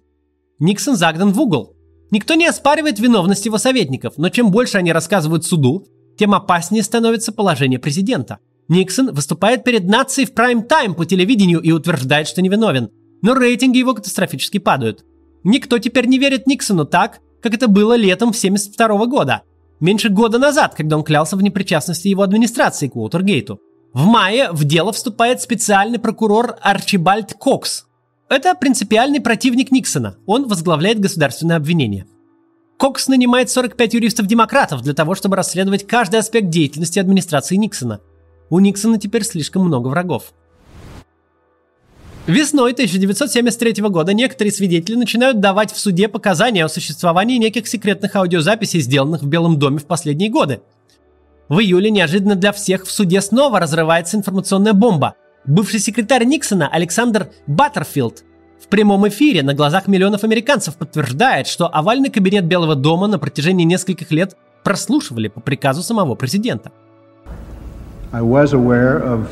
Никсон 0.60 0.96
загнан 0.96 1.32
в 1.32 1.42
угол. 1.42 1.75
Никто 2.12 2.36
не 2.36 2.48
оспаривает 2.48 3.00
виновность 3.00 3.46
его 3.46 3.58
советников, 3.58 4.14
но 4.18 4.30
чем 4.30 4.52
больше 4.52 4.78
они 4.78 4.92
рассказывают 4.92 5.46
суду, 5.46 5.86
тем 6.18 6.34
опаснее 6.34 6.84
становится 6.84 7.32
положение 7.32 7.80
президента. 7.80 8.40
Никсон 8.68 9.14
выступает 9.14 9.64
перед 9.64 9.86
нацией 9.86 10.28
в 10.28 10.34
прайм-тайм 10.34 10.96
по 10.96 11.06
телевидению 11.06 11.62
и 11.62 11.72
утверждает, 11.72 12.28
что 12.28 12.42
невиновен, 12.42 12.90
но 13.22 13.34
рейтинги 13.34 13.78
его 13.78 13.94
катастрофически 13.94 14.58
падают. 14.58 15.04
Никто 15.44 15.78
теперь 15.78 16.08
не 16.08 16.18
верит 16.18 16.48
Никсону 16.48 16.86
так, 16.86 17.20
как 17.42 17.54
это 17.54 17.68
было 17.68 17.96
летом 17.96 18.30
1972 18.30 19.06
года, 19.06 19.44
меньше 19.80 20.10
года 20.10 20.40
назад, 20.40 20.74
когда 20.74 20.98
он 20.98 21.04
клялся 21.04 21.36
в 21.36 21.44
непричастности 21.44 22.08
его 22.08 22.24
администрации 22.24 22.88
к 22.88 22.96
Уотергейту. 22.96 23.60
В 23.94 24.06
мае 24.06 24.52
в 24.52 24.64
дело 24.64 24.92
вступает 24.92 25.42
специальный 25.42 26.00
прокурор 26.00 26.58
Арчибальд 26.62 27.34
Кокс. 27.36 27.86
Это 28.28 28.56
принципиальный 28.56 29.22
противник 29.22 29.72
Никсона. 29.72 30.18
Он 30.26 30.48
возглавляет 30.48 31.00
государственное 31.00 31.58
обвинение. 31.58 32.06
Кокс 32.78 33.08
нанимает 33.08 33.50
45 33.50 33.94
юристов-демократов 33.94 34.82
для 34.82 34.94
того, 34.94 35.16
чтобы 35.16 35.36
расследовать 35.36 35.88
каждый 35.88 36.20
аспект 36.20 36.50
деятельности 36.50 37.00
администрации 37.00 37.56
Никсона. 37.56 38.02
У 38.50 38.60
Никсона 38.60 39.00
теперь 39.00 39.24
слишком 39.24 39.64
много 39.66 39.88
врагов. 39.88 40.34
Весной 42.28 42.72
1973 42.74 43.84
года 43.84 44.14
некоторые 44.14 44.52
свидетели 44.52 44.96
начинают 44.96 45.40
давать 45.40 45.72
в 45.72 45.78
суде 45.78 46.08
показания 46.08 46.66
о 46.66 46.70
существовании 46.70 47.38
неких 47.38 47.68
секретных 47.68 48.16
аудиозаписей, 48.16 48.82
сделанных 48.82 49.22
в 49.22 49.28
Белом 49.28 49.60
доме 49.60 49.78
в 49.78 49.86
последние 49.86 50.30
годы– 50.30 50.62
в 51.48 51.60
июле 51.60 51.92
неожиданно 51.92 52.36
для 52.36 52.52
всех 52.52 52.86
в 52.86 52.92
суде 52.92 53.22
снова 53.22 53.60
разрывается 53.60 54.18
информационная 54.18 54.74
бомба. 54.74 55.16
Бывший 55.48 55.80
секретарь 55.80 56.26
Никсона 56.26 56.68
Александр 56.68 57.30
Баттерфилд 57.48 58.24
в 58.60 58.68
прямом 58.68 59.08
эфире 59.08 59.44
на 59.44 59.54
глазах 59.54 59.88
миллионов 59.88 60.24
американцев 60.24 60.76
подтверждает, 60.76 61.48
что 61.48 61.68
овальный 61.68 62.10
кабинет 62.10 62.46
Белого 62.46 62.76
дома 62.76 63.08
на 63.08 63.20
протяжении 63.20 63.64
нескольких 63.64 64.12
лет 64.12 64.36
прослушивали 64.64 65.28
по 65.28 65.40
приказу 65.40 65.84
самого 65.84 66.16
президента. 66.16 66.72
I 68.12 68.22
was 68.22 68.54
aware 68.54 69.04
of 69.04 69.28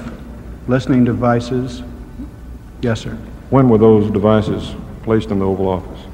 listening 0.67 1.05
devices. 1.05 1.81
Yes, 2.81 3.01
sir. 3.01 3.17
When 3.49 3.69
were 3.69 3.79
those 3.79 4.11
devices 4.11 4.75
placed 5.05 5.31
in 5.31 5.39
the 5.39 5.45
Oval 5.45 5.67
Office? 5.67 6.13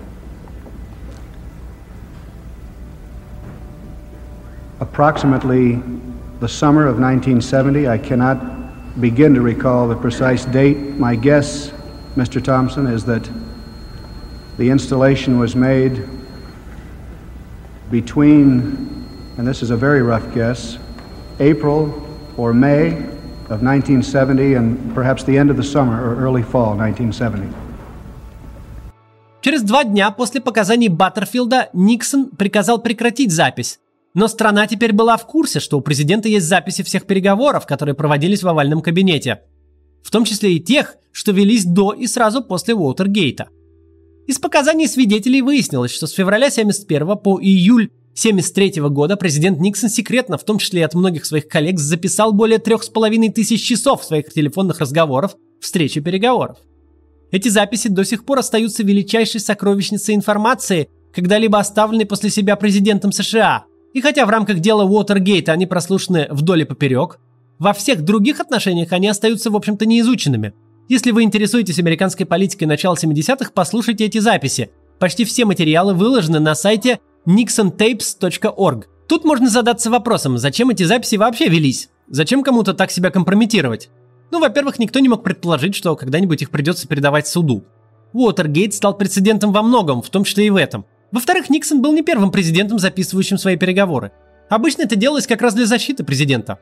approximately 4.80 5.82
the 6.40 6.48
summer 6.48 6.88
of 6.88 7.00
1970. 7.00 7.88
I 7.88 7.98
cannot 7.98 8.59
begin 9.01 9.35
to 9.35 9.41
recall 9.41 9.89
the 9.89 9.97
precise 9.97 10.45
date. 10.45 10.79
My 10.99 11.17
guess, 11.17 11.73
Mr. 12.17 12.43
Thompson, 12.43 12.87
is 12.87 13.05
that 13.07 13.29
the 14.57 14.71
installation 14.71 15.39
was 15.39 15.57
made 15.57 16.09
between, 17.91 19.07
and 19.37 19.47
this 19.47 19.63
is 19.63 19.71
a 19.71 19.77
very 19.77 20.03
rough 20.03 20.33
guess, 20.35 20.79
April 21.41 21.91
or 22.37 22.53
May 22.55 22.93
of 23.51 23.63
1970 23.63 24.55
and 24.55 24.95
perhaps 24.95 25.25
the 25.25 25.37
end 25.37 25.51
of 25.51 25.57
the 25.57 25.63
summer 25.63 26.03
or 26.03 26.17
early 26.17 26.43
fall 26.43 26.77
1970. 26.77 27.49
Через 29.41 29.63
два 29.63 29.85
дня 29.85 30.11
после 30.11 30.41
показаний 30.41 30.89
Баттерфилда 30.89 31.69
Никсон 31.75 32.31
приказал 32.31 32.81
прекратить 32.81 33.31
запись, 33.31 33.79
Но 34.14 34.28
страна 34.28 34.66
теперь 34.68 34.94
была 34.94 35.18
в 35.18 35.26
курсе, 35.28 35.60
что 35.60 35.78
у 35.78 35.82
президента 35.82 36.28
есть 36.28 36.48
записи 36.48 36.84
всех 36.84 37.06
переговоров, 37.06 37.68
которые 37.68 37.96
проводились 37.96 38.44
в 38.44 38.48
овальном 38.48 38.82
кабинете. 38.82 39.42
В 40.04 40.12
том 40.12 40.26
числе 40.26 40.54
и 40.56 40.60
тех, 40.60 40.96
что 41.12 41.32
велись 41.32 41.66
до 41.66 41.94
и 41.94 42.08
сразу 42.08 42.44
после 42.44 42.74
Уотергейта. 42.74 43.50
Из 44.28 44.40
показаний 44.40 44.88
свидетелей 44.88 45.42
выяснилось, 45.42 45.92
что 45.92 46.08
с 46.08 46.12
февраля 46.12 46.50
71 46.50 47.18
по 47.18 47.40
июль 47.42 47.92
73 48.16 48.82
года 48.90 49.16
президент 49.16 49.60
Никсон 49.60 49.90
секретно, 49.90 50.38
в 50.38 50.44
том 50.44 50.58
числе 50.58 50.82
и 50.82 50.84
от 50.84 50.94
многих 50.94 51.26
своих 51.26 51.48
коллег, 51.48 51.80
записал 51.80 52.34
более 52.34 52.60
трех 52.60 52.84
с 52.84 52.90
половиной 52.90 53.30
тысяч 53.30 53.64
часов 53.64 54.04
своих 54.04 54.32
телефонных 54.32 54.80
разговоров, 54.80 55.36
встреч 55.62 55.98
и 55.98 56.02
переговоров. 56.02 56.58
Эти 57.32 57.48
записи 57.50 57.88
до 57.90 58.04
сих 58.04 58.26
пор 58.26 58.40
остаются 58.40 58.84
величайшей 58.84 59.40
сокровищницей 59.40 60.16
информации, 60.16 60.90
когда-либо 61.14 61.60
оставленной 61.60 62.06
после 62.06 62.30
себя 62.30 62.56
президентом 62.56 63.12
США– 63.12 63.66
и 63.94 64.02
хотя 64.02 64.26
в 64.26 64.30
рамках 64.30 64.60
дела 64.60 64.84
Уотергейта 64.84 65.52
они 65.52 65.66
прослушаны 65.66 66.28
вдоль 66.30 66.62
и 66.62 66.66
поперек, 66.66 67.20
во 67.58 67.74
всех 67.74 68.04
других 68.04 68.40
отношениях 68.40 68.92
они 68.94 69.08
остаются, 69.08 69.52
в 69.52 69.56
общем-то, 69.56 69.86
неизученными. 69.86 70.54
Если 70.88 71.12
вы 71.12 71.24
интересуетесь 71.24 71.80
американской 71.80 72.26
политикой 72.26 72.66
начала 72.66 72.96
70-х, 72.96 73.52
послушайте 73.54 74.06
эти 74.06 74.20
записи. 74.20 74.72
Почти 74.98 75.26
все 75.26 75.46
материалы 75.46 75.94
выложены 75.94 76.40
на 76.40 76.56
сайте 76.56 77.00
nixontapes.org. 77.26 78.88
Тут 79.08 79.26
можно 79.26 79.50
задаться 79.50 79.90
вопросом, 79.90 80.38
зачем 80.38 80.70
эти 80.70 80.84
записи 80.84 81.16
вообще 81.16 81.50
велись? 81.50 81.90
Зачем 82.08 82.44
кому-то 82.44 82.74
так 82.74 82.92
себя 82.92 83.12
компрометировать? 83.12 83.90
Ну, 84.32 84.40
во-первых, 84.40 84.80
никто 84.80 85.00
не 85.00 85.10
мог 85.10 85.24
предположить, 85.24 85.76
что 85.76 85.96
когда-нибудь 85.96 86.42
их 86.42 86.52
придется 86.52 86.88
передавать 86.88 87.28
суду. 87.28 87.64
Уотергейт 88.14 88.74
стал 88.74 88.98
прецедентом 88.98 89.52
во 89.52 89.62
многом, 89.62 90.02
в 90.02 90.10
том 90.10 90.24
числе 90.24 90.48
и 90.48 90.50
в 90.50 90.56
этом. 90.56 90.86
Во-вторых, 91.12 91.50
Никсон 91.50 91.82
был 91.82 91.94
не 91.94 92.04
первым 92.04 92.32
президентом, 92.32 92.80
записывающим 92.80 93.38
свои 93.38 93.58
переговоры. 93.58 94.12
Обычно 94.50 94.84
это 94.84 94.96
делалось 94.96 95.28
как 95.28 95.42
раз 95.42 95.54
для 95.54 95.66
защиты 95.66 96.04
президента. 96.04 96.60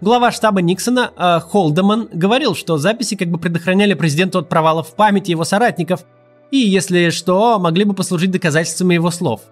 Глава 0.00 0.32
штаба 0.32 0.60
Никсона 0.60 1.12
э, 1.16 1.40
Холдеман 1.40 2.08
говорил, 2.12 2.54
что 2.54 2.76
записи 2.76 3.16
как 3.16 3.28
бы 3.28 3.38
предохраняли 3.38 3.94
президента 3.94 4.40
от 4.40 4.48
провалов 4.48 4.88
в 4.88 4.94
памяти 4.94 5.30
его 5.30 5.44
соратников 5.44 6.04
и, 6.50 6.56
если 6.56 7.10
что, 7.10 7.58
могли 7.58 7.84
бы 7.84 7.94
послужить 7.94 8.30
доказательствами 8.30 8.94
его 8.94 9.10
слов. 9.10 9.42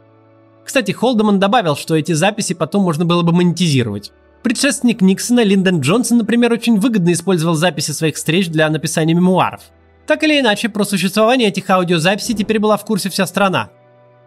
Кстати, 0.65 0.93
Холдеман 0.93 1.39
добавил, 1.39 1.77
что 1.77 1.97
эти 1.97 2.13
записи 2.13 2.55
потом 2.55 2.83
можно 2.83 3.05
было 3.05 3.23
бы 3.23 3.33
монетизировать. 3.33 4.13
Предшественник 4.43 5.03
Никсона, 5.03 5.43
Линдон 5.45 5.81
Джонсон, 5.81 6.19
например, 6.19 6.53
очень 6.53 6.79
выгодно 6.79 7.13
использовал 7.13 7.55
записи 7.55 7.93
своих 7.93 8.17
встреч 8.17 8.49
для 8.49 8.69
написания 8.71 9.15
мемуаров. 9.15 9.63
Так 10.07 10.23
или 10.25 10.41
иначе, 10.41 10.69
про 10.69 10.85
существование 10.85 11.49
этих 11.49 11.69
аудиозаписей 11.71 12.35
теперь 12.35 12.59
была 12.59 12.77
в 12.77 12.85
курсе 12.85 13.11
вся 13.11 13.27
страна. 13.27 13.71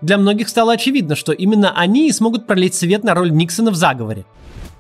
Для 0.04 0.18
многих 0.18 0.50
стало 0.50 0.74
очевидно, 0.74 1.16
что 1.16 1.32
именно 1.32 1.72
они 1.80 2.10
и 2.10 2.12
смогут 2.12 2.46
пролить 2.46 2.76
свет 2.76 3.06
на 3.06 3.14
роль 3.14 3.32
Никсона 3.32 3.72
в 3.72 3.76
заговоре. 3.76 4.26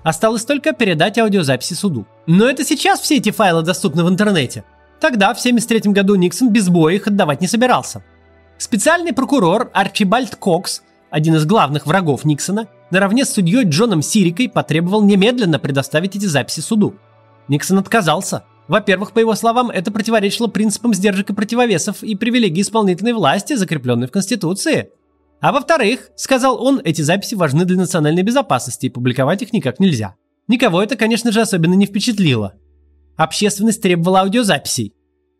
Осталось 0.04 0.44
только 0.44 0.74
передать 0.74 1.18
аудиозаписи 1.18 1.76
суду. 1.76 2.06
Но 2.28 2.46
это 2.50 2.66
сейчас 2.66 3.00
все 3.00 3.16
эти 3.16 3.32
файлы 3.32 3.62
доступны 3.62 4.04
в 4.04 4.10
интернете. 4.10 4.66
Тогда, 5.00 5.28
в 5.34 5.40
1973 5.40 5.94
году, 5.94 6.16
Никсон 6.16 6.50
без 6.50 6.68
боя 6.68 6.96
их 6.96 7.08
отдавать 7.08 7.40
не 7.40 7.48
собирался. 7.48 8.04
Специальный 8.58 9.14
прокурор 9.14 9.72
Арчибальд 9.74 10.36
Кокс, 10.36 10.82
один 11.10 11.36
из 11.36 11.46
главных 11.46 11.88
врагов 11.88 12.26
Никсона, 12.26 12.68
наравне 12.92 13.24
с 13.24 13.34
судьей 13.34 13.64
Джоном 13.64 14.02
Сирикой 14.02 14.50
потребовал 14.50 15.04
немедленно 15.04 15.58
предоставить 15.58 16.18
эти 16.18 16.26
записи 16.26 16.60
суду. 16.60 16.96
Никсон 17.48 17.78
отказался. 17.78 18.44
Во-первых, 18.68 19.14
по 19.14 19.20
его 19.20 19.36
словам, 19.36 19.70
это 19.70 19.90
противоречило 19.90 20.48
принципам 20.48 20.94
сдержек 20.94 21.30
и 21.30 21.34
противовесов 21.34 22.04
и 22.04 22.14
привилегий 22.16 22.62
исполнительной 22.62 23.14
власти, 23.14 23.56
закрепленной 23.56 24.08
в 24.08 24.12
Конституции. 24.12 24.90
А 25.44 25.52
во-вторых, 25.52 26.10
сказал 26.16 26.64
он, 26.64 26.80
эти 26.86 27.02
записи 27.02 27.36
важны 27.36 27.66
для 27.66 27.76
национальной 27.76 28.24
безопасности, 28.24 28.86
и 28.86 28.90
публиковать 28.90 29.42
их 29.42 29.52
никак 29.52 29.82
нельзя. 29.82 30.16
Никого 30.48 30.82
это, 30.82 30.96
конечно 30.96 31.34
же, 31.34 31.42
особенно 31.42 31.74
не 31.74 31.86
впечатлило. 31.86 32.54
Общественность 33.18 33.82
требовала 33.82 34.22
аудиозаписей. 34.22 34.94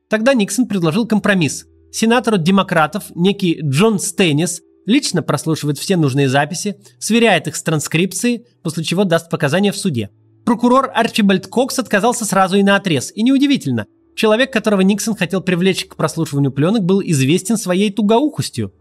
Тогда 0.10 0.34
Никсон 0.34 0.68
предложил 0.68 1.08
компромисс. 1.08 1.68
Сенатор 1.90 2.34
от 2.34 2.44
демократов, 2.44 3.06
некий 3.16 3.62
Джон 3.64 3.98
Стеннис, 3.98 4.62
лично 4.86 5.22
прослушивает 5.22 5.78
все 5.78 5.96
нужные 5.96 6.28
записи, 6.28 6.76
сверяет 7.00 7.48
их 7.48 7.56
с 7.56 7.64
транскрипцией, 7.64 8.46
после 8.62 8.84
чего 8.84 9.06
даст 9.06 9.30
показания 9.30 9.72
в 9.72 9.78
суде. 9.78 10.10
Прокурор 10.44 10.92
Арчибальд 10.94 11.48
Кокс 11.48 11.80
отказался 11.80 12.26
сразу 12.26 12.58
и 12.58 12.64
на 12.64 12.76
отрез, 12.76 13.14
и 13.16 13.24
неудивительно. 13.24 13.86
Человек, 14.18 14.52
которого 14.52 14.82
Никсон 14.82 15.16
хотел 15.16 15.40
привлечь 15.40 15.86
к 15.86 15.96
прослушиванию 15.96 16.52
пленок, 16.52 16.84
был 16.84 17.02
известен 17.02 17.56
своей 17.56 17.90
тугоухостью. 17.90 18.74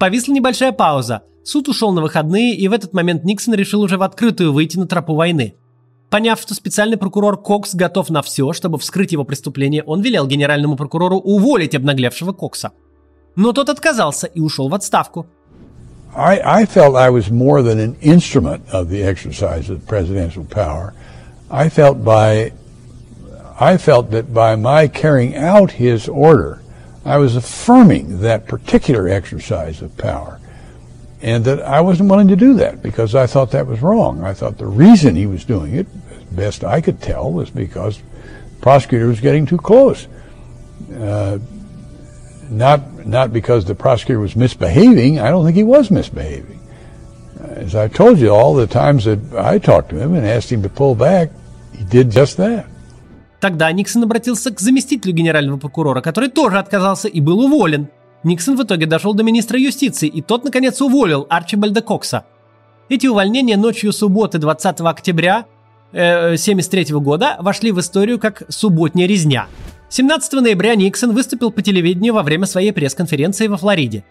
Повисла 0.00 0.32
небольшая 0.32 0.72
пауза. 0.72 1.22
Суд 1.44 1.68
ушел 1.68 1.92
на 1.92 2.00
выходные, 2.00 2.54
и 2.54 2.66
в 2.68 2.72
этот 2.72 2.94
момент 2.94 3.22
Никсон 3.24 3.52
решил 3.52 3.82
уже 3.82 3.98
в 3.98 4.02
открытую 4.02 4.50
выйти 4.50 4.78
на 4.78 4.86
тропу 4.86 5.14
войны. 5.14 5.56
Поняв, 6.08 6.40
что 6.40 6.54
специальный 6.54 6.96
прокурор 6.96 7.36
Кокс 7.36 7.74
готов 7.74 8.08
на 8.08 8.22
все, 8.22 8.54
чтобы 8.54 8.78
вскрыть 8.78 9.12
его 9.12 9.24
преступление, 9.24 9.84
он 9.84 10.00
велел 10.00 10.26
генеральному 10.26 10.76
прокурору 10.76 11.18
уволить 11.18 11.74
обнаглевшего 11.74 12.32
Кокса. 12.32 12.70
Но 13.36 13.52
тот 13.52 13.68
отказался 13.68 14.26
и 14.26 14.40
ушел 14.40 14.70
в 14.70 14.74
отставку. 14.74 15.26
I, 16.16 16.38
felt 23.76 24.10
that 24.12 24.32
by 24.32 24.56
my 24.56 24.88
carrying 24.88 25.36
out 25.36 25.72
his 25.72 26.08
order, 26.08 26.60
I 27.10 27.18
was 27.18 27.34
affirming 27.34 28.20
that 28.20 28.46
particular 28.46 29.08
exercise 29.08 29.82
of 29.82 29.96
power. 29.96 30.38
And 31.20 31.44
that 31.44 31.60
I 31.60 31.80
wasn't 31.80 32.08
willing 32.08 32.28
to 32.28 32.36
do 32.36 32.54
that 32.54 32.82
because 32.82 33.16
I 33.16 33.26
thought 33.26 33.50
that 33.50 33.66
was 33.66 33.82
wrong. 33.82 34.22
I 34.22 34.32
thought 34.32 34.58
the 34.58 34.66
reason 34.66 35.16
he 35.16 35.26
was 35.26 35.44
doing 35.44 35.74
it, 35.74 35.88
as 36.12 36.22
best 36.24 36.62
I 36.62 36.80
could 36.80 37.02
tell, 37.02 37.32
was 37.32 37.50
because 37.50 37.98
the 37.98 38.62
prosecutor 38.62 39.08
was 39.08 39.20
getting 39.20 39.44
too 39.44 39.58
close. 39.58 40.06
Uh, 40.94 41.40
not 42.48 43.04
not 43.04 43.32
because 43.32 43.64
the 43.64 43.74
prosecutor 43.74 44.20
was 44.20 44.36
misbehaving. 44.36 45.18
I 45.18 45.30
don't 45.30 45.44
think 45.44 45.56
he 45.56 45.64
was 45.64 45.90
misbehaving. 45.90 46.60
As 47.40 47.74
I 47.74 47.88
told 47.88 48.20
you, 48.20 48.30
all 48.30 48.54
the 48.54 48.68
times 48.68 49.04
that 49.06 49.18
I 49.34 49.58
talked 49.58 49.90
to 49.90 49.98
him 49.98 50.14
and 50.14 50.24
asked 50.24 50.52
him 50.52 50.62
to 50.62 50.68
pull 50.68 50.94
back, 50.94 51.30
he 51.76 51.82
did 51.84 52.12
just 52.12 52.36
that. 52.36 52.69
Тогда 53.40 53.72
Никсон 53.72 54.04
обратился 54.04 54.52
к 54.52 54.60
заместителю 54.60 55.14
генерального 55.14 55.56
прокурора, 55.56 56.02
который 56.02 56.28
тоже 56.28 56.58
отказался 56.58 57.08
и 57.08 57.20
был 57.20 57.40
уволен. 57.40 57.88
Никсон 58.22 58.56
в 58.56 58.62
итоге 58.62 58.84
дошел 58.84 59.14
до 59.14 59.22
министра 59.22 59.58
юстиции, 59.58 60.08
и 60.08 60.20
тот, 60.20 60.44
наконец, 60.44 60.80
уволил 60.82 61.26
Арчибальда 61.30 61.80
Кокса. 61.80 62.26
Эти 62.90 63.06
увольнения 63.06 63.56
ночью 63.56 63.92
субботы 63.92 64.38
20 64.38 64.82
октября 64.82 65.46
1973 65.92 66.86
э, 66.90 66.98
года 66.98 67.36
вошли 67.40 67.72
в 67.72 67.80
историю 67.80 68.18
как 68.18 68.42
«субботняя 68.50 69.08
резня». 69.08 69.46
17 69.88 70.32
ноября 70.34 70.74
Никсон 70.74 71.12
выступил 71.14 71.50
по 71.50 71.62
телевидению 71.62 72.14
во 72.14 72.22
время 72.22 72.46
своей 72.46 72.72
пресс-конференции 72.72 73.48
во 73.48 73.56
Флориде. 73.56 74.04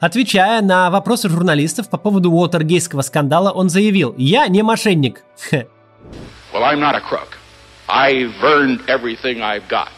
Отвечая 0.00 0.60
на 0.62 0.90
вопросы 0.90 1.28
журналистов 1.28 1.88
по 1.88 1.96
поводу 1.96 2.30
Уотергейского 2.32 3.02
скандала, 3.02 3.50
он 3.50 3.70
заявил 3.70 4.14
«Я 4.18 4.48
не 4.48 4.62
мошенник». 4.62 5.22
Well, 6.50 6.62
I'm 6.64 6.80
not 6.80 6.94
a 6.94 7.00
crook. 7.00 7.37
I've 7.88 8.34
earned 8.42 8.80
everything 8.86 9.40
I've 9.40 9.68
got. 9.68 9.88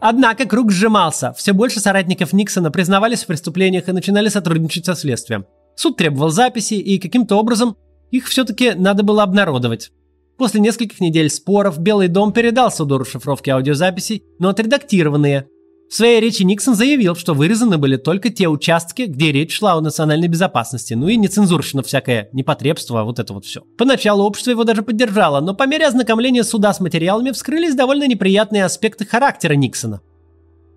Однако 0.00 0.46
круг 0.46 0.70
сжимался. 0.70 1.32
Все 1.34 1.52
больше 1.52 1.80
соратников 1.80 2.32
Никсона 2.32 2.70
признавались 2.70 3.24
в 3.24 3.26
преступлениях 3.26 3.88
и 3.88 3.92
начинали 3.92 4.28
сотрудничать 4.28 4.86
со 4.86 4.94
следствием. 4.94 5.44
Суд 5.76 5.96
требовал 5.96 6.30
записи, 6.30 6.74
и 6.74 6.98
каким-то 6.98 7.36
образом 7.36 7.76
их 8.10 8.26
все-таки 8.26 8.72
надо 8.72 9.02
было 9.02 9.22
обнародовать. 9.22 9.90
После 10.38 10.60
нескольких 10.60 11.00
недель 11.00 11.28
споров 11.28 11.78
Белый 11.78 12.08
дом 12.08 12.32
передал 12.32 12.70
суду 12.70 12.96
расшифровки 12.96 13.50
аудиозаписей, 13.50 14.22
но 14.38 14.48
отредактированные. 14.48 15.46
В 15.88 15.94
своей 15.94 16.20
речи 16.20 16.42
Никсон 16.42 16.74
заявил, 16.74 17.16
что 17.16 17.32
вырезаны 17.32 17.78
были 17.78 17.96
только 17.96 18.28
те 18.28 18.46
участки, 18.48 19.02
где 19.02 19.32
речь 19.32 19.56
шла 19.56 19.72
о 19.72 19.80
национальной 19.80 20.28
безопасности, 20.28 20.92
ну 20.92 21.08
и 21.08 21.16
нецензурщина 21.16 21.82
всякое, 21.82 22.28
непотребство, 22.32 23.04
вот 23.04 23.18
это 23.18 23.32
вот 23.32 23.46
все. 23.46 23.62
Поначалу 23.78 24.24
общество 24.24 24.50
его 24.50 24.64
даже 24.64 24.82
поддержало, 24.82 25.40
но 25.40 25.54
по 25.54 25.66
мере 25.66 25.86
ознакомления 25.86 26.44
суда 26.44 26.74
с 26.74 26.80
материалами 26.80 27.30
вскрылись 27.30 27.74
довольно 27.74 28.06
неприятные 28.06 28.64
аспекты 28.64 29.06
характера 29.06 29.54
Никсона. 29.54 30.02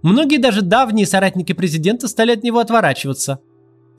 Многие 0.02 0.38
даже 0.38 0.62
давние 0.62 1.06
соратники 1.06 1.52
президента 1.52 2.08
стали 2.08 2.32
от 2.32 2.44
него 2.44 2.60
отворачиваться. 2.60 3.40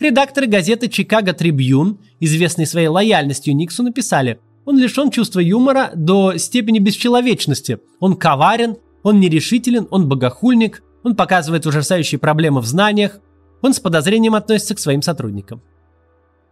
Редакторы 0.01 0.47
газеты 0.47 0.89
«Чикаго 0.89 1.35
Трибьюн», 1.35 1.99
известные 2.21 2.67
своей 2.67 2.89
лояльностью 2.89 3.55
Никсону, 3.55 3.93
писали– 3.93 4.39
он 4.65 4.79
лишен 4.79 5.11
чувства 5.11 5.41
юмора 5.41 5.91
до 5.95 6.37
степени 6.37 6.79
бесчеловечности. 6.79 7.81
Он 8.01 8.17
коварен, 8.17 8.77
он 9.03 9.21
нерешителен, 9.21 9.89
он 9.91 10.09
богохульник, 10.09 10.83
он 11.03 11.17
показывает 11.17 11.67
ужасающие 11.67 12.19
проблемы 12.19 12.61
в 12.61 12.67
знаниях, 12.67 13.19
он 13.61 13.73
с 13.73 13.81
подозрением 13.81 14.35
относится 14.35 14.75
к 14.75 14.79
своим 14.79 15.03
сотрудникам. 15.03 15.63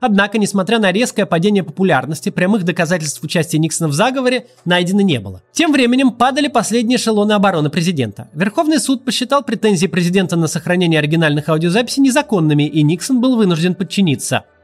Однако, 0.01 0.39
несмотря 0.39 0.79
на 0.79 0.93
резкое 0.93 1.27
падение 1.27 1.63
популярности, 1.63 2.31
прямых 2.31 2.65
доказательств 2.65 3.23
участия 3.23 3.59
Никсона 3.59 3.89
в 3.89 3.93
заговоре 3.93 4.47
найдено 4.65 5.03
не 5.03 5.21
было. 5.21 5.43
Тем 5.53 5.73
временем 5.73 6.13
падали 6.13 6.49
последние 6.49 6.97
эшелоны 6.97 7.33
обороны 7.33 7.69
президента. 7.69 8.31
Верховный 8.33 8.79
суд 8.79 9.05
посчитал 9.05 9.43
претензии 9.43 9.87
президента 9.87 10.37
на 10.37 10.47
сохранение 10.47 10.99
оригинальных 11.01 11.49
аудиозаписей 11.51 12.03
незаконными, 12.03 12.67
и 12.67 12.83
Никсон 12.83 13.21
был 13.21 13.37
вынужден 13.37 13.75
подчиниться– 13.75 14.45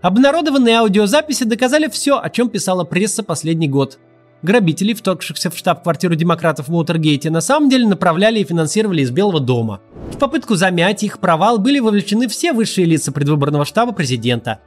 Обнародованные 0.00 0.76
аудиозаписи 0.76 1.44
доказали 1.44 1.88
все, 1.88 2.20
о 2.20 2.30
чем 2.30 2.48
писала 2.48 2.84
пресса 2.84 3.24
последний 3.24 3.68
год. 3.68 3.98
Грабителей, 4.42 4.94
вторгшихся 4.94 5.50
в 5.50 5.56
штаб-квартиру 5.56 6.14
демократов 6.14 6.68
в 6.68 6.74
Уотергейте, 6.74 7.28
на 7.30 7.40
самом 7.40 7.68
деле 7.68 7.86
направляли 7.86 8.38
и 8.38 8.44
финансировали 8.44 9.02
из 9.02 9.10
Белого 9.10 9.40
дома. 9.40 9.80
В 10.12 10.18
попытку 10.18 10.54
замять 10.54 11.02
их 11.02 11.18
провал 11.18 11.58
были 11.58 11.80
вовлечены 11.80 12.28
все 12.28 12.52
высшие 12.52 12.86
лица 12.86 13.10
предвыборного 13.10 13.64
штаба 13.64 13.92
президента. 13.92 14.60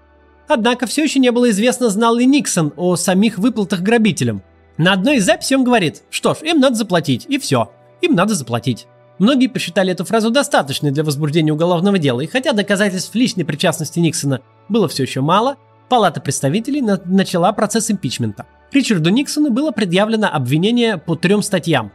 Однако 0.48 0.86
все 0.88 1.04
еще 1.04 1.20
не 1.20 1.32
было 1.32 1.50
известно, 1.52 1.90
знал 1.90 2.16
ли 2.16 2.26
Никсон 2.26 2.74
о 2.76 2.98
самих 2.98 3.38
выплатах 3.38 3.80
грабителям. 3.82 4.44
На 4.78 4.94
одной 4.94 5.18
из 5.18 5.26
записей 5.26 5.56
он 5.56 5.64
говорит, 5.64 6.04
что 6.10 6.34
ж, 6.34 6.40
им 6.42 6.60
надо 6.60 6.76
заплатить, 6.76 7.26
и 7.30 7.38
все. 7.38 7.72
Им 8.02 8.16
надо 8.16 8.36
заплатить. 8.36 8.88
Многие 9.20 9.48
посчитали 9.48 9.92
эту 9.92 10.04
фразу 10.04 10.32
достаточной 10.32 10.92
для 10.92 11.04
возбуждения 11.04 11.54
уголовного 11.54 11.98
дела, 11.98 12.22
и 12.22 12.28
хотя 12.28 12.52
доказательств 12.54 13.16
личной 13.16 13.46
причастности 13.46 14.00
Никсона 14.00 14.42
было 14.68 14.88
все 14.88 15.04
еще 15.04 15.22
мало, 15.22 15.58
Палата 15.88 16.22
представителей 16.22 16.82
на- 16.82 17.02
начала 17.04 17.52
процесс 17.52 17.92
импичмента. 17.92 18.46
Ричарду 18.72 19.10
Никсону 19.10 19.50
было 19.50 19.72
предъявлено 19.72 20.30
обвинение 20.32 20.98
по 20.98 21.16
трем 21.16 21.42
статьям. 21.42 21.92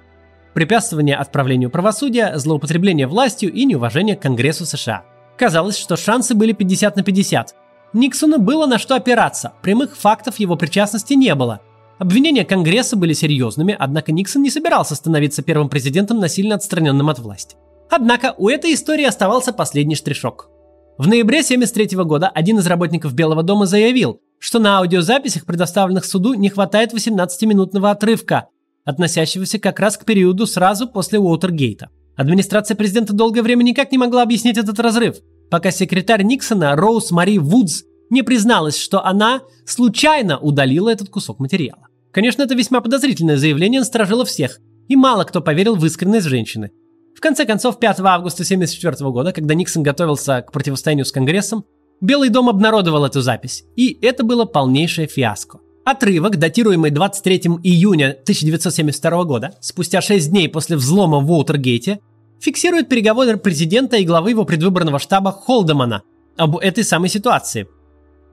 препятствование 0.54 1.16
отправлению 1.16 1.70
правосудия, 1.70 2.32
злоупотребление 2.36 3.06
властью 3.06 3.52
и 3.52 3.66
неуважение 3.66 4.16
к 4.16 4.22
Конгрессу 4.22 4.64
США. 4.64 5.04
Казалось, 5.36 5.76
что 5.76 5.96
шансы 5.96 6.34
были 6.34 6.52
50 6.52 6.96
на 6.96 7.02
50. 7.02 7.54
Никсону 7.92 8.38
было 8.38 8.66
на 8.66 8.78
что 8.78 8.94
опираться, 8.94 9.52
прямых 9.62 9.96
фактов 9.96 10.38
его 10.38 10.56
причастности 10.56 11.12
не 11.12 11.34
было. 11.34 11.60
Обвинения 11.98 12.44
Конгресса 12.44 12.96
были 12.96 13.12
серьезными, 13.12 13.76
однако 13.78 14.12
Никсон 14.12 14.42
не 14.42 14.50
собирался 14.50 14.94
становиться 14.94 15.42
первым 15.42 15.68
президентом, 15.68 16.20
насильно 16.20 16.54
отстраненным 16.54 17.08
от 17.08 17.18
власти. 17.18 17.56
Однако 17.90 18.34
у 18.36 18.48
этой 18.48 18.74
истории 18.74 19.04
оставался 19.04 19.52
последний 19.52 19.94
штришок. 19.94 20.50
В 20.98 21.06
ноябре 21.06 21.40
1973 21.40 22.04
года 22.04 22.28
один 22.28 22.58
из 22.58 22.66
работников 22.66 23.14
Белого 23.14 23.42
дома 23.42 23.66
заявил, 23.66 24.20
что 24.38 24.58
на 24.58 24.78
аудиозаписях, 24.78 25.44
предоставленных 25.44 26.04
суду, 26.04 26.34
не 26.34 26.48
хватает 26.48 26.92
18-минутного 26.92 27.90
отрывка, 27.90 28.48
относящегося 28.84 29.58
как 29.58 29.80
раз 29.80 29.96
к 29.96 30.04
периоду 30.04 30.46
сразу 30.46 30.86
после 30.88 31.18
Уотергейта. 31.18 31.88
Администрация 32.16 32.76
президента 32.76 33.12
долгое 33.12 33.42
время 33.42 33.62
никак 33.62 33.92
не 33.92 33.98
могла 33.98 34.22
объяснить 34.22 34.56
этот 34.56 34.78
разрыв, 34.80 35.16
пока 35.50 35.70
секретарь 35.70 36.22
Никсона 36.22 36.74
Роуз 36.76 37.10
Мари 37.10 37.38
Вудс 37.38 37.82
не 38.10 38.22
призналась, 38.22 38.78
что 38.78 39.04
она 39.04 39.42
случайно 39.66 40.38
удалила 40.38 40.88
этот 40.88 41.08
кусок 41.08 41.40
материала. 41.40 41.88
Конечно, 42.12 42.42
это 42.42 42.54
весьма 42.54 42.80
подозрительное 42.80 43.36
заявление 43.36 43.80
насторожило 43.80 44.24
всех, 44.24 44.60
и 44.88 44.96
мало 44.96 45.24
кто 45.24 45.42
поверил 45.42 45.76
в 45.76 45.84
искренность 45.84 46.26
женщины. 46.26 46.70
В 47.14 47.20
конце 47.20 47.44
концов, 47.44 47.78
5 47.78 48.00
августа 48.00 48.42
1974 48.42 49.10
года, 49.10 49.32
когда 49.32 49.54
Никсон 49.54 49.82
готовился 49.82 50.42
к 50.42 50.52
противостоянию 50.52 51.04
с 51.04 51.12
Конгрессом, 51.12 51.64
Белый 52.00 52.28
дом 52.28 52.48
обнародовал 52.48 53.06
эту 53.06 53.22
запись, 53.22 53.64
и 53.74 53.98
это 54.02 54.22
было 54.22 54.44
полнейшее 54.44 55.06
фиаско. 55.06 55.60
Отрывок, 55.84 56.36
датируемый 56.38 56.90
23 56.90 57.42
июня 57.62 58.10
1972 58.10 59.24
года, 59.24 59.54
спустя 59.60 60.00
6 60.00 60.30
дней 60.30 60.48
после 60.48 60.76
взлома 60.76 61.20
в 61.20 61.30
Уотергейте, 61.30 62.00
фиксирует 62.40 62.88
переговоры 62.88 63.36
президента 63.38 63.96
и 63.96 64.04
главы 64.04 64.30
его 64.30 64.44
предвыборного 64.44 64.98
штаба 64.98 65.32
Холдемана 65.32 66.02
об 66.36 66.58
этой 66.58 66.84
самой 66.84 67.08
ситуации. 67.08 67.68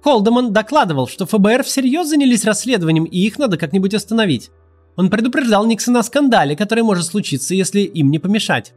Холдеман 0.03 0.51
докладывал, 0.51 1.07
что 1.07 1.25
ФБР 1.25 1.63
всерьез 1.63 2.09
занялись 2.09 2.43
расследованием 2.43 3.05
и 3.05 3.19
их 3.19 3.39
надо 3.39 3.57
как-нибудь 3.57 3.93
остановить. 3.93 4.49
Он 4.97 5.09
предупреждал 5.09 5.65
Никсона 5.65 5.99
о 5.99 6.03
скандале, 6.03 6.57
который 6.57 6.83
может 6.83 7.05
случиться, 7.05 7.55
если 7.55 7.79
им 7.81 8.11
не 8.11 8.19
помешать. 8.19 8.73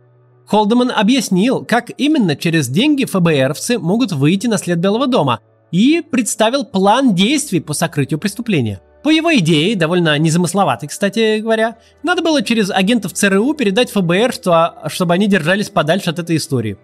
Холдеман 0.47 0.93
объяснил, 0.93 1.65
как 1.65 1.91
именно 1.97 2.37
через 2.37 2.69
деньги 2.69 3.05
ФБРовцы 3.05 3.79
могут 3.79 4.13
выйти 4.13 4.47
на 4.47 4.59
след 4.59 4.79
Белого 4.79 5.09
дома 5.09 5.41
и 5.73 6.01
представил 6.01 6.65
план 6.65 7.15
действий 7.15 7.61
по 7.61 7.75
сокрытию 7.75 8.21
преступления. 8.21 8.81
По 9.03 9.11
его 9.11 9.35
идее, 9.37 9.77
довольно 9.77 10.19
незамысловатой, 10.19 10.89
кстати 10.89 11.39
говоря, 11.41 11.79
надо 12.03 12.23
было 12.23 12.43
через 12.43 12.71
агентов 12.71 13.13
ЦРУ 13.13 13.55
передать 13.55 13.91
ФБР, 13.91 14.33
что, 14.33 14.83
чтобы 14.87 15.15
они 15.15 15.27
держались 15.27 15.71
подальше 15.71 16.11
от 16.11 16.19
этой 16.19 16.37
истории. 16.37 16.77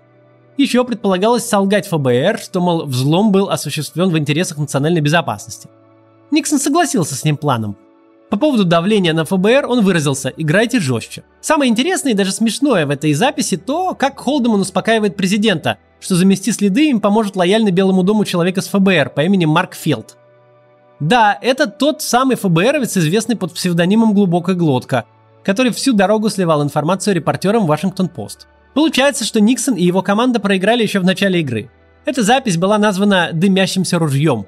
Еще 0.57 0.85
предполагалось 0.85 1.49
солгать 1.49 1.89
ФБР, 1.89 2.39
что, 2.39 2.61
мол, 2.61 2.85
взлом 2.85 3.33
был 3.33 3.49
осуществлен 3.49 4.11
в 4.11 4.19
интересах 4.19 4.59
национальной 4.59 5.01
безопасности. 5.01 5.69
Никсон 6.31 6.59
согласился 6.59 7.15
с 7.15 7.25
ним 7.25 7.37
планом. 7.37 7.77
По 8.33 8.39
поводу 8.39 8.65
давления 8.65 9.13
на 9.13 9.27
ФБР 9.27 9.67
он 9.69 9.85
выразился 9.85 10.33
«играйте 10.35 10.81
жестче». 10.81 11.23
Самое 11.43 11.71
интересное 11.71 12.13
и 12.13 12.15
даже 12.15 12.33
смешное 12.33 12.87
в 12.87 12.91
этой 12.91 13.13
записи 13.13 13.59
то, 13.59 13.95
как 13.95 14.19
Холдеман 14.19 14.59
успокаивает 14.59 15.17
президента, 15.17 15.77
что 16.01 16.15
замести 16.15 16.51
следы 16.51 16.89
им 16.89 17.03
поможет 17.03 17.37
лояльный 17.37 17.73
Белому 17.73 18.03
дому 18.03 18.25
человека 18.25 18.63
с 18.63 18.69
ФБР 18.69 19.11
по 19.11 19.21
имени 19.21 19.45
Марк 19.45 19.75
Филд. 19.75 20.17
Да, 20.99 21.39
это 21.43 21.67
тот 21.67 22.01
самый 22.01 22.37
ФБРовец, 22.37 22.97
известный 22.97 23.37
под 23.37 23.53
псевдонимом 23.53 24.15
«Глубокая 24.15 24.57
глотка», 24.57 25.05
который 25.45 25.71
всю 25.71 25.93
дорогу 25.93 26.31
сливал 26.31 26.63
информацию 26.63 27.15
репортерам 27.15 27.67
Вашингтон-Пост. 27.67 28.47
Получается, 28.73 29.27
что 29.27 29.43
Никсон 29.43 29.75
и 29.75 29.85
его 29.85 30.01
команда 30.01 30.41
проиграли 30.41 30.83
еще 30.83 31.01
в 31.01 31.05
начале 31.05 31.41
игры. 31.41 31.71
Эта 32.07 32.23
запись 32.23 32.57
была 32.57 32.79
названа 32.79 33.29
«дымящимся 33.35 33.99
ружьем». 33.99 34.47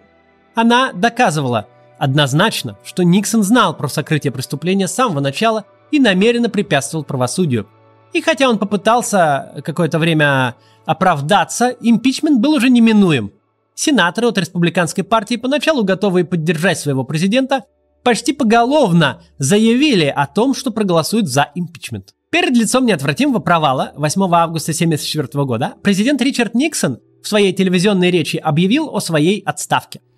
Она 0.54 0.92
доказывала, 0.94 1.66
Однозначно, 1.98 2.76
что 2.85 3.02
Никсон 3.02 3.42
знал 3.42 3.76
про 3.76 3.88
сокрытие 3.88 4.33
преступления 4.33 4.88
с 4.88 4.94
самого 4.94 5.20
начала 5.20 5.64
и 5.90 6.00
намеренно 6.00 6.48
препятствовал 6.48 7.04
правосудию. 7.04 7.68
И 8.12 8.20
хотя 8.20 8.48
он 8.48 8.59
попытался 8.59 9.62
какое-то 9.64 9.98
время 9.98 10.57
оправдаться, 10.87 11.74
импичмент 11.80 12.40
был 12.40 12.52
уже 12.52 12.68
неминуем. 12.68 13.33
Сенаторы 13.74 14.28
от 14.28 14.38
республиканской 14.38 15.02
партии, 15.02 15.37
поначалу 15.37 15.83
готовые 15.85 16.24
поддержать 16.24 16.78
своего 16.78 17.04
президента, 17.04 17.64
почти 18.02 18.33
поголовно 18.33 19.22
заявили 19.38 20.07
о 20.07 20.26
том, 20.26 20.54
что 20.54 20.70
проголосуют 20.70 21.28
за 21.28 21.50
импичмент. 21.54 22.14
Перед 22.30 22.57
лицом 22.57 22.87
неотвратимого 22.87 23.38
провала 23.38 23.92
8 23.96 24.22
августа 24.22 24.72
1974 24.72 25.44
года 25.44 25.74
президент 25.83 26.20
Ричард 26.20 26.54
Никсон 26.54 26.98
в 27.22 27.28
своей 27.28 27.52
телевизионной 27.52 28.11
речи 28.11 28.37
объявил 28.37 28.94
о 28.94 29.00
своей 29.00 29.40
отставке– 29.40 30.00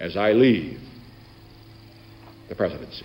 as 0.00 0.16
I 0.16 0.32
leave 0.32 0.78
the 2.48 2.56
presidency. 2.56 3.04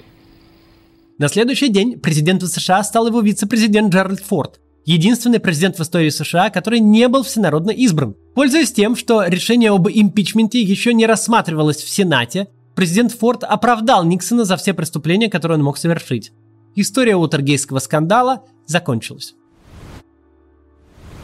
На 1.17 1.27
следующий 1.27 1.69
день 1.69 1.99
президентом 1.99 2.49
США 2.49 2.83
стал 2.83 3.07
его 3.07 3.21
вице-президент 3.21 3.93
Джеральд 3.93 4.19
Форд, 4.21 4.59
единственный 4.85 5.39
президент 5.39 5.77
в 5.77 5.81
истории 5.81 6.09
США, 6.09 6.49
который 6.49 6.79
не 6.79 7.07
был 7.07 7.23
всенародно 7.23 7.71
избран. 7.71 8.15
Пользуясь 8.33 8.73
тем, 8.73 8.95
что 8.95 9.23
решение 9.25 9.71
об 9.71 9.87
импичменте 9.87 10.61
еще 10.61 10.93
не 10.93 11.05
рассматривалось 11.05 11.77
в 11.77 11.89
Сенате, 11.89 12.47
президент 12.75 13.13
Форд 13.13 13.43
оправдал 13.43 14.03
Никсона 14.03 14.45
за 14.45 14.57
все 14.57 14.73
преступления, 14.73 15.29
которые 15.29 15.57
он 15.57 15.63
мог 15.63 15.77
совершить. 15.77 16.31
История 16.75 17.15
Утергейского 17.15 17.79
скандала 17.79 18.43
закончилась. 18.65 19.35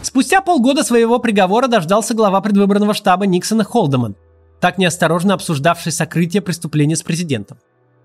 Спустя 0.01 0.41
полгода 0.41 0.84
своего 0.84 1.19
приговора 1.19 1.67
дождался 1.67 2.13
глава 2.13 2.41
предвыборного 2.41 2.93
штаба 2.93 3.25
Никсона 3.25 3.63
Холдеман– 3.63 4.15
так 4.62 4.78
неосторожно 4.78 5.34
обсуждавший 5.34 5.91
сокрытие 5.91 6.41
преступления 6.41 6.95
с 6.95 7.02
президентом. 7.02 7.58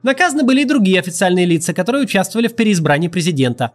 Наказаны 0.02 0.42
были 0.42 0.62
и 0.62 0.64
другие 0.64 0.98
официальные 0.98 1.44
лица, 1.44 1.74
которые 1.74 2.04
участвовали 2.04 2.48
в 2.48 2.56
переизбрании 2.56 3.08
президента. 3.08 3.72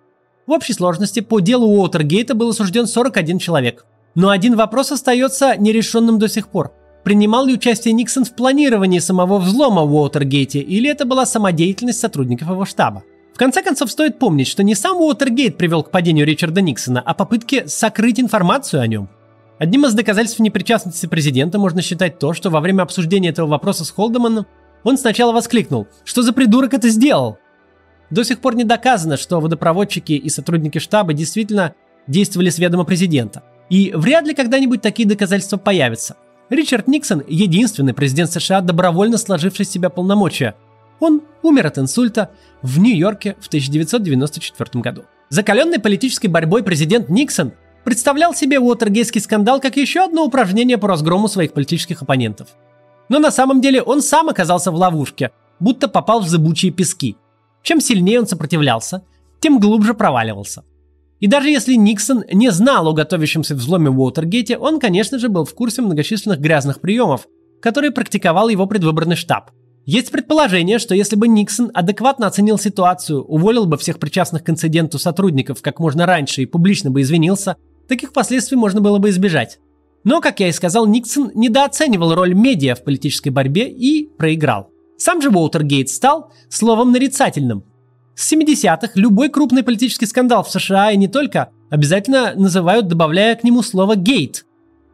В 0.48 0.52
общей 0.52 0.74
сложности 0.74 1.20
по 1.20 1.40
делу 1.40 1.68
Уотергейта 1.68 2.34
был 2.34 2.50
осужден 2.50 2.88
41 2.88 3.38
человек. 3.38 3.86
Но 4.16 4.30
один 4.30 4.56
вопрос 4.56 4.92
остается 4.92 5.56
нерешенным 5.58 6.20
до 6.20 6.28
сих 6.28 6.50
пор. 6.50 6.74
Принимал 7.04 7.46
ли 7.46 7.54
участие 7.54 7.94
Никсон 7.94 8.26
в 8.26 8.36
планировании 8.36 9.00
самого 9.00 9.38
взлома 9.40 9.84
в 9.84 9.96
Уотергейте, 9.96 10.60
или 10.60 10.90
это 10.90 11.06
была 11.06 11.26
самодеятельность 11.26 12.00
сотрудников 12.00 12.50
его 12.50 12.66
штаба? 12.66 13.04
В 13.34 13.38
конце 13.38 13.64
концов, 13.64 13.92
стоит 13.92 14.20
помнить, 14.20 14.48
что 14.48 14.64
не 14.64 14.76
сам 14.76 14.98
Уотергейт 14.98 15.58
привел 15.58 15.84
к 15.84 15.92
падению 15.92 16.26
Ричарда 16.26 16.62
Никсона, 16.62 17.02
а 17.04 17.14
попытки 17.14 17.66
сокрыть 17.68 18.20
информацию 18.20 18.82
о 18.82 18.88
нем– 18.88 19.10
Одним 19.62 19.86
из 19.86 19.94
доказательств 19.94 20.40
непричастности 20.40 21.06
президента 21.06 21.60
можно 21.60 21.84
считать 21.84 22.18
то, 22.18 22.34
что 22.34 22.50
во 22.50 22.62
время 22.62 22.82
обсуждения 22.82 23.30
этого 23.30 23.46
вопроса 23.46 23.86
с 23.86 23.92
Холдеманом 23.92 24.48
он 24.84 24.98
сначала 24.98 25.34
воскликнул 25.34 25.88
«Что 26.04 26.24
за 26.24 26.34
придурок 26.34 26.74
это 26.74 26.90
сделал?». 26.90 27.38
До 28.10 28.24
сих 28.24 28.40
пор 28.40 28.56
не 28.56 28.64
доказано, 28.64 29.18
что 29.18 29.40
водопроводчики 29.40 30.14
и 30.14 30.30
сотрудники 30.30 30.80
штаба 30.80 31.14
действительно 31.14 31.76
действовали 32.08 32.50
с 32.50 32.58
ведома 32.58 32.86
президента. 32.86 33.44
И 33.70 33.92
вряд 33.94 34.26
ли 34.26 34.34
когда-нибудь 34.34 34.82
такие 34.82 35.08
доказательства 35.08 35.58
появятся. 35.58 36.18
Ричард 36.50 36.88
Никсон– 36.88 37.24
единственный 37.28 37.94
президент 37.94 38.32
США, 38.32 38.62
добровольно 38.62 39.20
сложивший 39.20 39.66
себя 39.66 39.92
полномочия. 39.92 40.56
Он 41.00 41.22
умер 41.44 41.68
от 41.68 41.78
инсульта 41.78 42.32
в 42.64 42.80
Нью-Йорке 42.80 43.36
в 43.40 43.46
1994 43.46 44.82
году. 44.82 45.04
Закаленный 45.30 45.78
политической 45.78 46.30
борьбой 46.30 46.64
президент 46.64 47.10
Никсон 47.10 47.54
представлял 47.84 48.34
себе 48.34 48.60
Уотергейский 48.60 49.22
скандал 49.22 49.60
как 49.60 49.78
еще 49.78 50.04
одно 50.04 50.26
упражнение 50.26 50.78
по 50.78 50.88
разгрому 50.88 51.28
своих 51.28 51.54
политических 51.54 52.02
оппонентов. 52.02 52.50
Но 53.10 53.20
на 53.20 53.32
самом 53.32 53.62
деле 53.62 53.82
он 53.82 54.02
сам 54.02 54.30
оказался 54.30 54.72
в 54.72 54.76
ловушке, 54.76 55.32
будто 55.60 55.88
попал 55.88 56.22
в 56.22 56.28
зыбучие 56.28 56.72
пески. 56.72 57.18
Чем 57.62 57.82
сильнее 57.82 58.20
он 58.20 58.28
сопротивлялся, 58.28 59.04
тем 59.40 59.60
глубже 59.60 59.94
проваливался. 59.94 60.64
И 61.20 61.28
даже 61.28 61.50
если 61.50 61.76
Никсон 61.76 62.24
не 62.32 62.50
знал 62.52 62.88
о 62.88 62.94
готовящемся 62.94 63.54
взломе 63.54 63.90
в 63.90 64.00
Уотергейте, 64.00 64.58
он, 64.58 64.80
конечно 64.80 65.20
же, 65.20 65.30
был 65.30 65.46
в 65.46 65.54
курсе 65.54 65.82
многочисленных 65.82 66.40
грязных 66.40 66.82
приемов, 66.82 67.28
которые 67.62 67.92
практиковал 67.92 68.50
его 68.50 68.66
предвыборный 68.66 69.16
штаб. 69.16 69.52
Есть 69.86 70.12
предположение, 70.12 70.80
что 70.80 70.96
если 70.96 71.16
бы 71.16 71.28
Никсон 71.28 71.70
адекватно 71.74 72.28
оценил 72.28 72.58
ситуацию, 72.58 73.24
уволил 73.24 73.66
бы 73.66 73.78
всех 73.78 74.00
причастных 74.00 74.44
к 74.44 74.50
инциденту 74.50 74.98
сотрудников 74.98 75.62
как 75.62 75.80
можно 75.80 76.06
раньше 76.06 76.42
и 76.42 76.46
публично 76.48 76.90
бы 76.92 77.02
извинился– 77.02 77.56
таких 77.92 78.14
последствий 78.14 78.56
можно 78.56 78.80
было 78.80 79.00
бы 79.00 79.10
избежать. 79.10 79.60
Но, 80.04 80.22
как 80.22 80.40
я 80.40 80.48
и 80.48 80.52
сказал, 80.54 80.88
Никсон 80.88 81.32
недооценивал 81.36 82.16
роль 82.16 82.34
медиа 82.34 82.74
в 82.76 82.84
политической 82.84 83.30
борьбе 83.30 83.70
и 83.70 84.08
проиграл. 84.18 84.70
Сам 84.98 85.22
же 85.22 85.30
Уотергейт 85.30 85.90
стал 85.90 86.32
словом 86.50 86.92
нарицательным. 86.92 87.66
С 88.16 88.32
70-х 88.32 88.92
любой 88.96 89.30
крупный 89.30 89.64
политический 89.64 90.06
скандал 90.06 90.44
в 90.44 90.50
США 90.50 90.92
и 90.92 90.98
не 90.98 91.08
только 91.08 91.50
обязательно 91.70 92.34
называют, 92.36 92.88
добавляя 92.88 93.36
к 93.36 93.44
нему 93.44 93.62
слово 93.62 93.96
«гейт». 93.96 94.46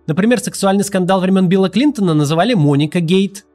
Например, 0.08 0.40
сексуальный 0.40 0.84
скандал 0.84 1.20
времен 1.20 1.48
Билла 1.48 1.70
Клинтона 1.70 2.14
называли 2.14 2.56
«Моникагейт». 2.56 3.46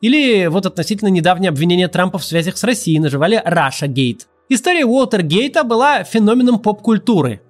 Или 0.00 0.46
вот 0.46 0.66
относительно 0.66 1.08
недавнее 1.08 1.50
обвинение 1.50 1.88
Трампа 1.88 2.18
в 2.18 2.24
связях 2.24 2.56
с 2.56 2.64
Россией 2.64 2.98
называли 2.98 3.40
«Russiagate». 3.44 4.26
История 4.48 4.86
Уотергейта 4.86 5.62
была 5.62 6.04
феноменом 6.04 6.58
поп-культуры. 6.58 7.42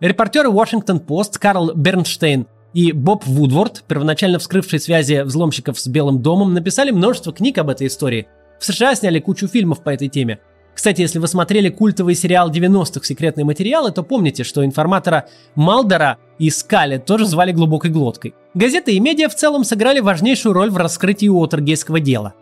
Репортеры 0.00 0.50
Washington-Post 0.50 1.38
Карл 1.38 1.72
Бернштейн 1.74 2.46
и 2.74 2.92
Боб 2.92 3.24
Вудворд, 3.24 3.82
первоначально 3.88 4.38
вскрывшие 4.38 4.78
связи 4.78 5.22
взломщиков 5.22 5.80
с 5.80 5.86
Белым 5.86 6.20
домом, 6.20 6.52
написали 6.52 6.90
множество 6.90 7.32
книг 7.32 7.56
об 7.56 7.70
этой 7.70 7.86
истории. 7.86 8.28
В 8.60 8.64
США 8.66 8.94
сняли 8.94 9.20
кучу 9.20 9.48
фильмов 9.48 9.82
по 9.82 9.88
этой 9.88 10.08
теме. 10.08 10.40
Кстати, 10.74 11.00
если 11.00 11.18
вы 11.18 11.26
смотрели 11.26 11.70
культовый 11.70 12.14
сериал 12.14 12.50
90-х 12.50 13.06
«Секретные 13.06 13.46
материалы», 13.46 13.90
то 13.90 14.02
помните, 14.02 14.44
что 14.44 14.62
информатора 14.62 15.28
Малдера 15.54 16.18
и 16.38 16.50
Скали 16.50 16.98
тоже 16.98 17.24
звали 17.24 17.52
глубокой 17.52 17.90
глоткой. 17.90 18.34
Газеты 18.52 18.92
и 18.92 19.00
медиа 19.00 19.30
в 19.30 19.34
целом 19.34 19.64
сыграли 19.64 20.00
важнейшую 20.00 20.52
роль 20.52 20.70
в 20.70 20.76
раскрытии 20.76 21.28
Уотергейского 21.28 22.00
дела. 22.00 22.34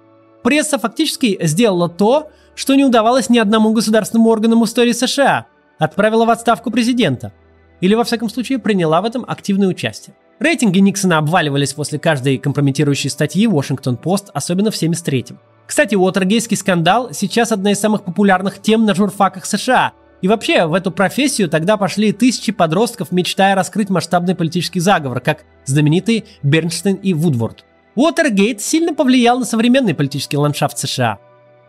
Пресса 0.42 0.80
фактически 0.80 1.38
сделала 1.40 1.88
то, 1.88 2.30
что 2.56 2.74
не 2.74 2.84
удавалось 2.84 3.30
ни 3.30 3.38
одному 3.38 3.72
государственному 3.72 4.30
органу 4.30 4.64
истории 4.64 4.92
США– 4.92 5.46
отправила 5.78 6.24
в 6.24 6.30
отставку 6.30 6.70
президента. 6.70 7.32
Или, 7.80 7.94
во 7.94 8.04
всяком 8.04 8.28
случае, 8.28 8.58
приняла 8.58 9.00
в 9.00 9.04
этом 9.04 9.24
активное 9.26 9.68
участие. 9.68 10.14
Рейтинги 10.40 10.78
Никсона 10.78 11.18
обваливались 11.18 11.74
после 11.74 11.98
каждой 11.98 12.38
компрометирующей 12.38 13.10
статьи 13.10 13.46
Washington-Post, 13.46 14.30
особенно 14.34 14.70
в 14.70 14.74
73-м. 14.74 15.38
Кстати, 15.66 15.94
Уотергейский 15.94 16.56
скандал 16.56 17.10
сейчас 17.12 17.52
одна 17.52 17.72
из 17.72 17.80
самых 17.80 18.04
популярных 18.04 18.60
тем 18.60 18.84
на 18.84 18.94
журфаках 18.94 19.46
США. 19.46 19.92
И 20.22 20.28
вообще, 20.28 20.66
в 20.66 20.74
эту 20.74 20.90
профессию 20.90 21.48
тогда 21.48 21.76
пошли 21.76 22.12
тысячи 22.12 22.52
подростков, 22.52 23.12
мечтая 23.12 23.54
раскрыть 23.54 23.90
масштабный 23.90 24.34
политический 24.34 24.80
заговор, 24.80 25.20
как 25.20 25.44
знаменитые 25.64 26.24
Бернштейн 26.42 26.96
и 26.96 27.14
Вудворд. 27.14 27.64
Уотергейт 27.94 28.60
сильно 28.60 28.94
повлиял 28.94 29.38
на 29.38 29.44
современный 29.44 29.94
политический 29.94 30.37
ландшафт 30.37 30.78
США. 30.78 31.18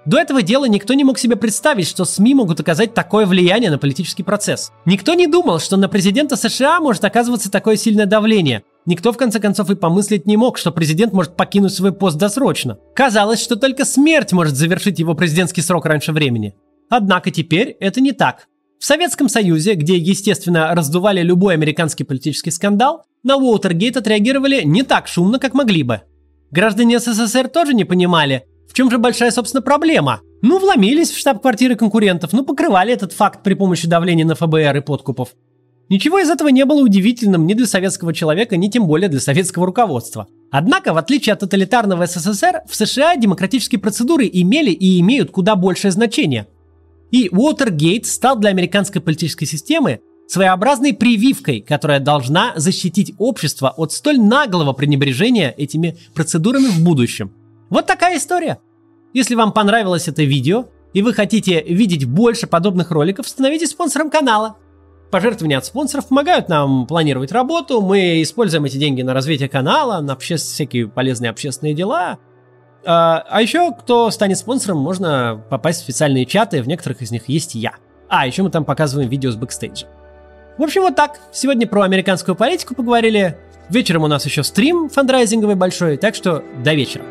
До 0.05 0.19
этого 0.19 0.43
дела 0.43 0.65
никто 0.65 0.93
не 0.93 1.03
мог 1.03 1.17
себе 1.17 1.35
представить, 1.35 1.87
что 1.87 2.05
СМИ 2.05 2.35
могут 2.35 2.59
оказать 2.59 2.93
такое 2.93 3.25
влияние 3.25 3.71
на 3.71 3.79
политический 3.79 4.21
процесс. 4.21 4.71
Никто 4.85 5.15
не 5.15 5.25
думал, 5.25 5.59
что 5.59 5.77
на 5.77 5.89
президента 5.89 6.35
США 6.35 6.79
может 6.79 7.03
оказываться 7.03 7.49
такое 7.49 7.75
сильное 7.75 8.05
давление. 8.05 8.63
Никто, 8.85 9.11
в 9.11 9.17
конце 9.17 9.39
концов, 9.39 9.71
и 9.71 9.75
помыслить 9.75 10.27
не 10.27 10.37
мог, 10.37 10.59
что 10.59 10.71
президент 10.71 11.11
может 11.11 11.35
покинуть 11.35 11.73
свой 11.73 11.91
пост 11.91 12.17
досрочно. 12.17 12.77
Казалось, 12.93 13.41
что 13.41 13.55
только 13.55 13.83
смерть 13.83 14.31
может 14.31 14.55
завершить 14.55 14.99
его 14.99 15.15
президентский 15.15 15.61
срок 15.61 15.87
раньше 15.87 16.11
времени. 16.11 16.53
Однако 16.87 17.31
теперь 17.31 17.75
это 17.79 17.99
не 17.99 18.11
так. 18.11 18.47
В 18.79 18.85
Советском 18.85 19.27
Союзе, 19.27 19.73
где, 19.73 19.97
естественно, 19.97 20.75
раздували 20.75 21.21
любой 21.21 21.55
американский 21.55 22.03
политический 22.03 22.51
скандал, 22.51 23.05
на 23.23 23.37
Уотергейт 23.37 23.97
отреагировали 23.97 24.61
не 24.63 24.83
так 24.83 25.07
шумно, 25.07 25.39
как 25.39 25.55
могли 25.55 25.81
бы. 25.81 26.01
Граждане 26.51 26.99
СССР 26.99 27.47
тоже 27.47 27.73
не 27.73 27.85
понимали, 27.85 28.45
в 28.67 28.73
чем 28.73 28.91
же 28.91 28.97
большая, 28.97 29.31
собственно, 29.31 29.61
проблема? 29.61 30.21
Ну, 30.41 30.59
вломились 30.59 31.11
в 31.11 31.17
штаб-квартиры 31.17 31.75
конкурентов, 31.75 32.33
ну, 32.33 32.43
покрывали 32.43 32.93
этот 32.93 33.13
факт 33.13 33.43
при 33.43 33.53
помощи 33.53 33.87
давления 33.87 34.25
на 34.25 34.35
ФБР 34.35 34.77
и 34.77 34.81
подкупов. 34.81 35.29
Ничего 35.87 36.19
из 36.19 36.29
этого 36.29 36.47
не 36.47 36.65
было 36.65 36.81
удивительным 36.81 37.45
ни 37.45 37.53
для 37.53 37.67
советского 37.67 38.13
человека, 38.13 38.57
ни 38.57 38.69
тем 38.69 38.87
более 38.87 39.07
для 39.07 39.19
советского 39.19 39.67
руководства. 39.67 40.27
Однако, 40.51 40.93
в 40.93 40.97
отличие 40.97 41.33
от 41.33 41.41
тоталитарного 41.41 42.07
СССР, 42.07 42.61
в 42.67 42.75
США 42.75 43.15
демократические 43.17 43.79
процедуры 43.79 44.29
имели 44.31 44.71
и 44.71 44.99
имеют 44.99 45.29
куда 45.29 45.55
большее 45.55 45.91
значение. 45.91 46.47
И 47.11 47.29
Уотергейт 47.31 48.07
стал 48.07 48.37
для 48.37 48.49
американской 48.49 48.99
политической 48.99 49.45
системы 49.45 49.99
своеобразной 50.27 50.93
прививкой, 50.93 51.61
которая 51.61 51.99
должна 51.99 52.53
защитить 52.55 53.13
общество 53.19 53.69
от 53.69 53.91
столь 53.91 54.19
наглого 54.19 54.73
пренебрежения 54.73 55.53
этими 55.55 55.97
процедурами 56.15 56.65
в 56.65 56.83
будущем. 56.83 57.31
Вот 57.75 57.87
такая 57.87 58.15
история. 58.15 58.59
Если 59.13 59.35
вам 59.35 59.51
понравилось 59.51 60.07
это 60.07 60.23
видео 60.23 60.67
и 60.93 61.01
вы 61.01 61.13
хотите 61.13 61.61
видеть 61.61 62.05
больше 62.05 62.47
подобных 62.47 62.89
роликов, 62.89 63.27
становитесь 63.27 63.71
спонсором 63.71 64.09
канала. 64.09 64.55
Пожертвования 65.11 65.57
от 65.57 65.65
спонсоров 65.65 66.07
помогают 66.07 66.47
нам 66.47 66.87
планировать 66.87 67.33
работу, 67.33 67.81
мы 67.81 68.21
используем 68.21 68.63
эти 68.63 68.77
деньги 68.77 69.01
на 69.01 69.13
развитие 69.13 69.49
канала, 69.49 69.99
на 69.99 70.13
обще- 70.13 70.37
всякие 70.37 70.87
полезные 70.87 71.29
общественные 71.31 71.73
дела. 71.73 72.17
А, 72.85 73.25
а 73.29 73.41
еще, 73.41 73.73
кто 73.73 74.09
станет 74.09 74.37
спонсором, 74.37 74.77
можно 74.77 75.43
попасть 75.49 75.81
в 75.81 75.83
специальные 75.83 76.25
чаты, 76.25 76.61
в 76.61 76.69
некоторых 76.69 77.01
из 77.01 77.11
них 77.11 77.27
есть 77.27 77.55
я. 77.55 77.73
А, 78.07 78.25
еще 78.25 78.43
мы 78.43 78.51
там 78.51 78.63
показываем 78.63 79.09
видео 79.09 79.31
с 79.31 79.35
бэкстейджа. 79.35 79.87
В 80.57 80.63
общем, 80.63 80.83
вот 80.83 80.95
так. 80.95 81.19
Сегодня 81.33 81.67
про 81.67 81.81
американскую 81.81 82.35
политику 82.35 82.73
поговорили. 82.73 83.37
Вечером 83.67 84.03
у 84.03 84.07
нас 84.07 84.25
еще 84.25 84.43
стрим 84.43 84.87
фандрайзинговый 84.87 85.55
большой, 85.55 85.97
так 85.97 86.15
что 86.15 86.41
до 86.63 86.73
вечера. 86.73 87.03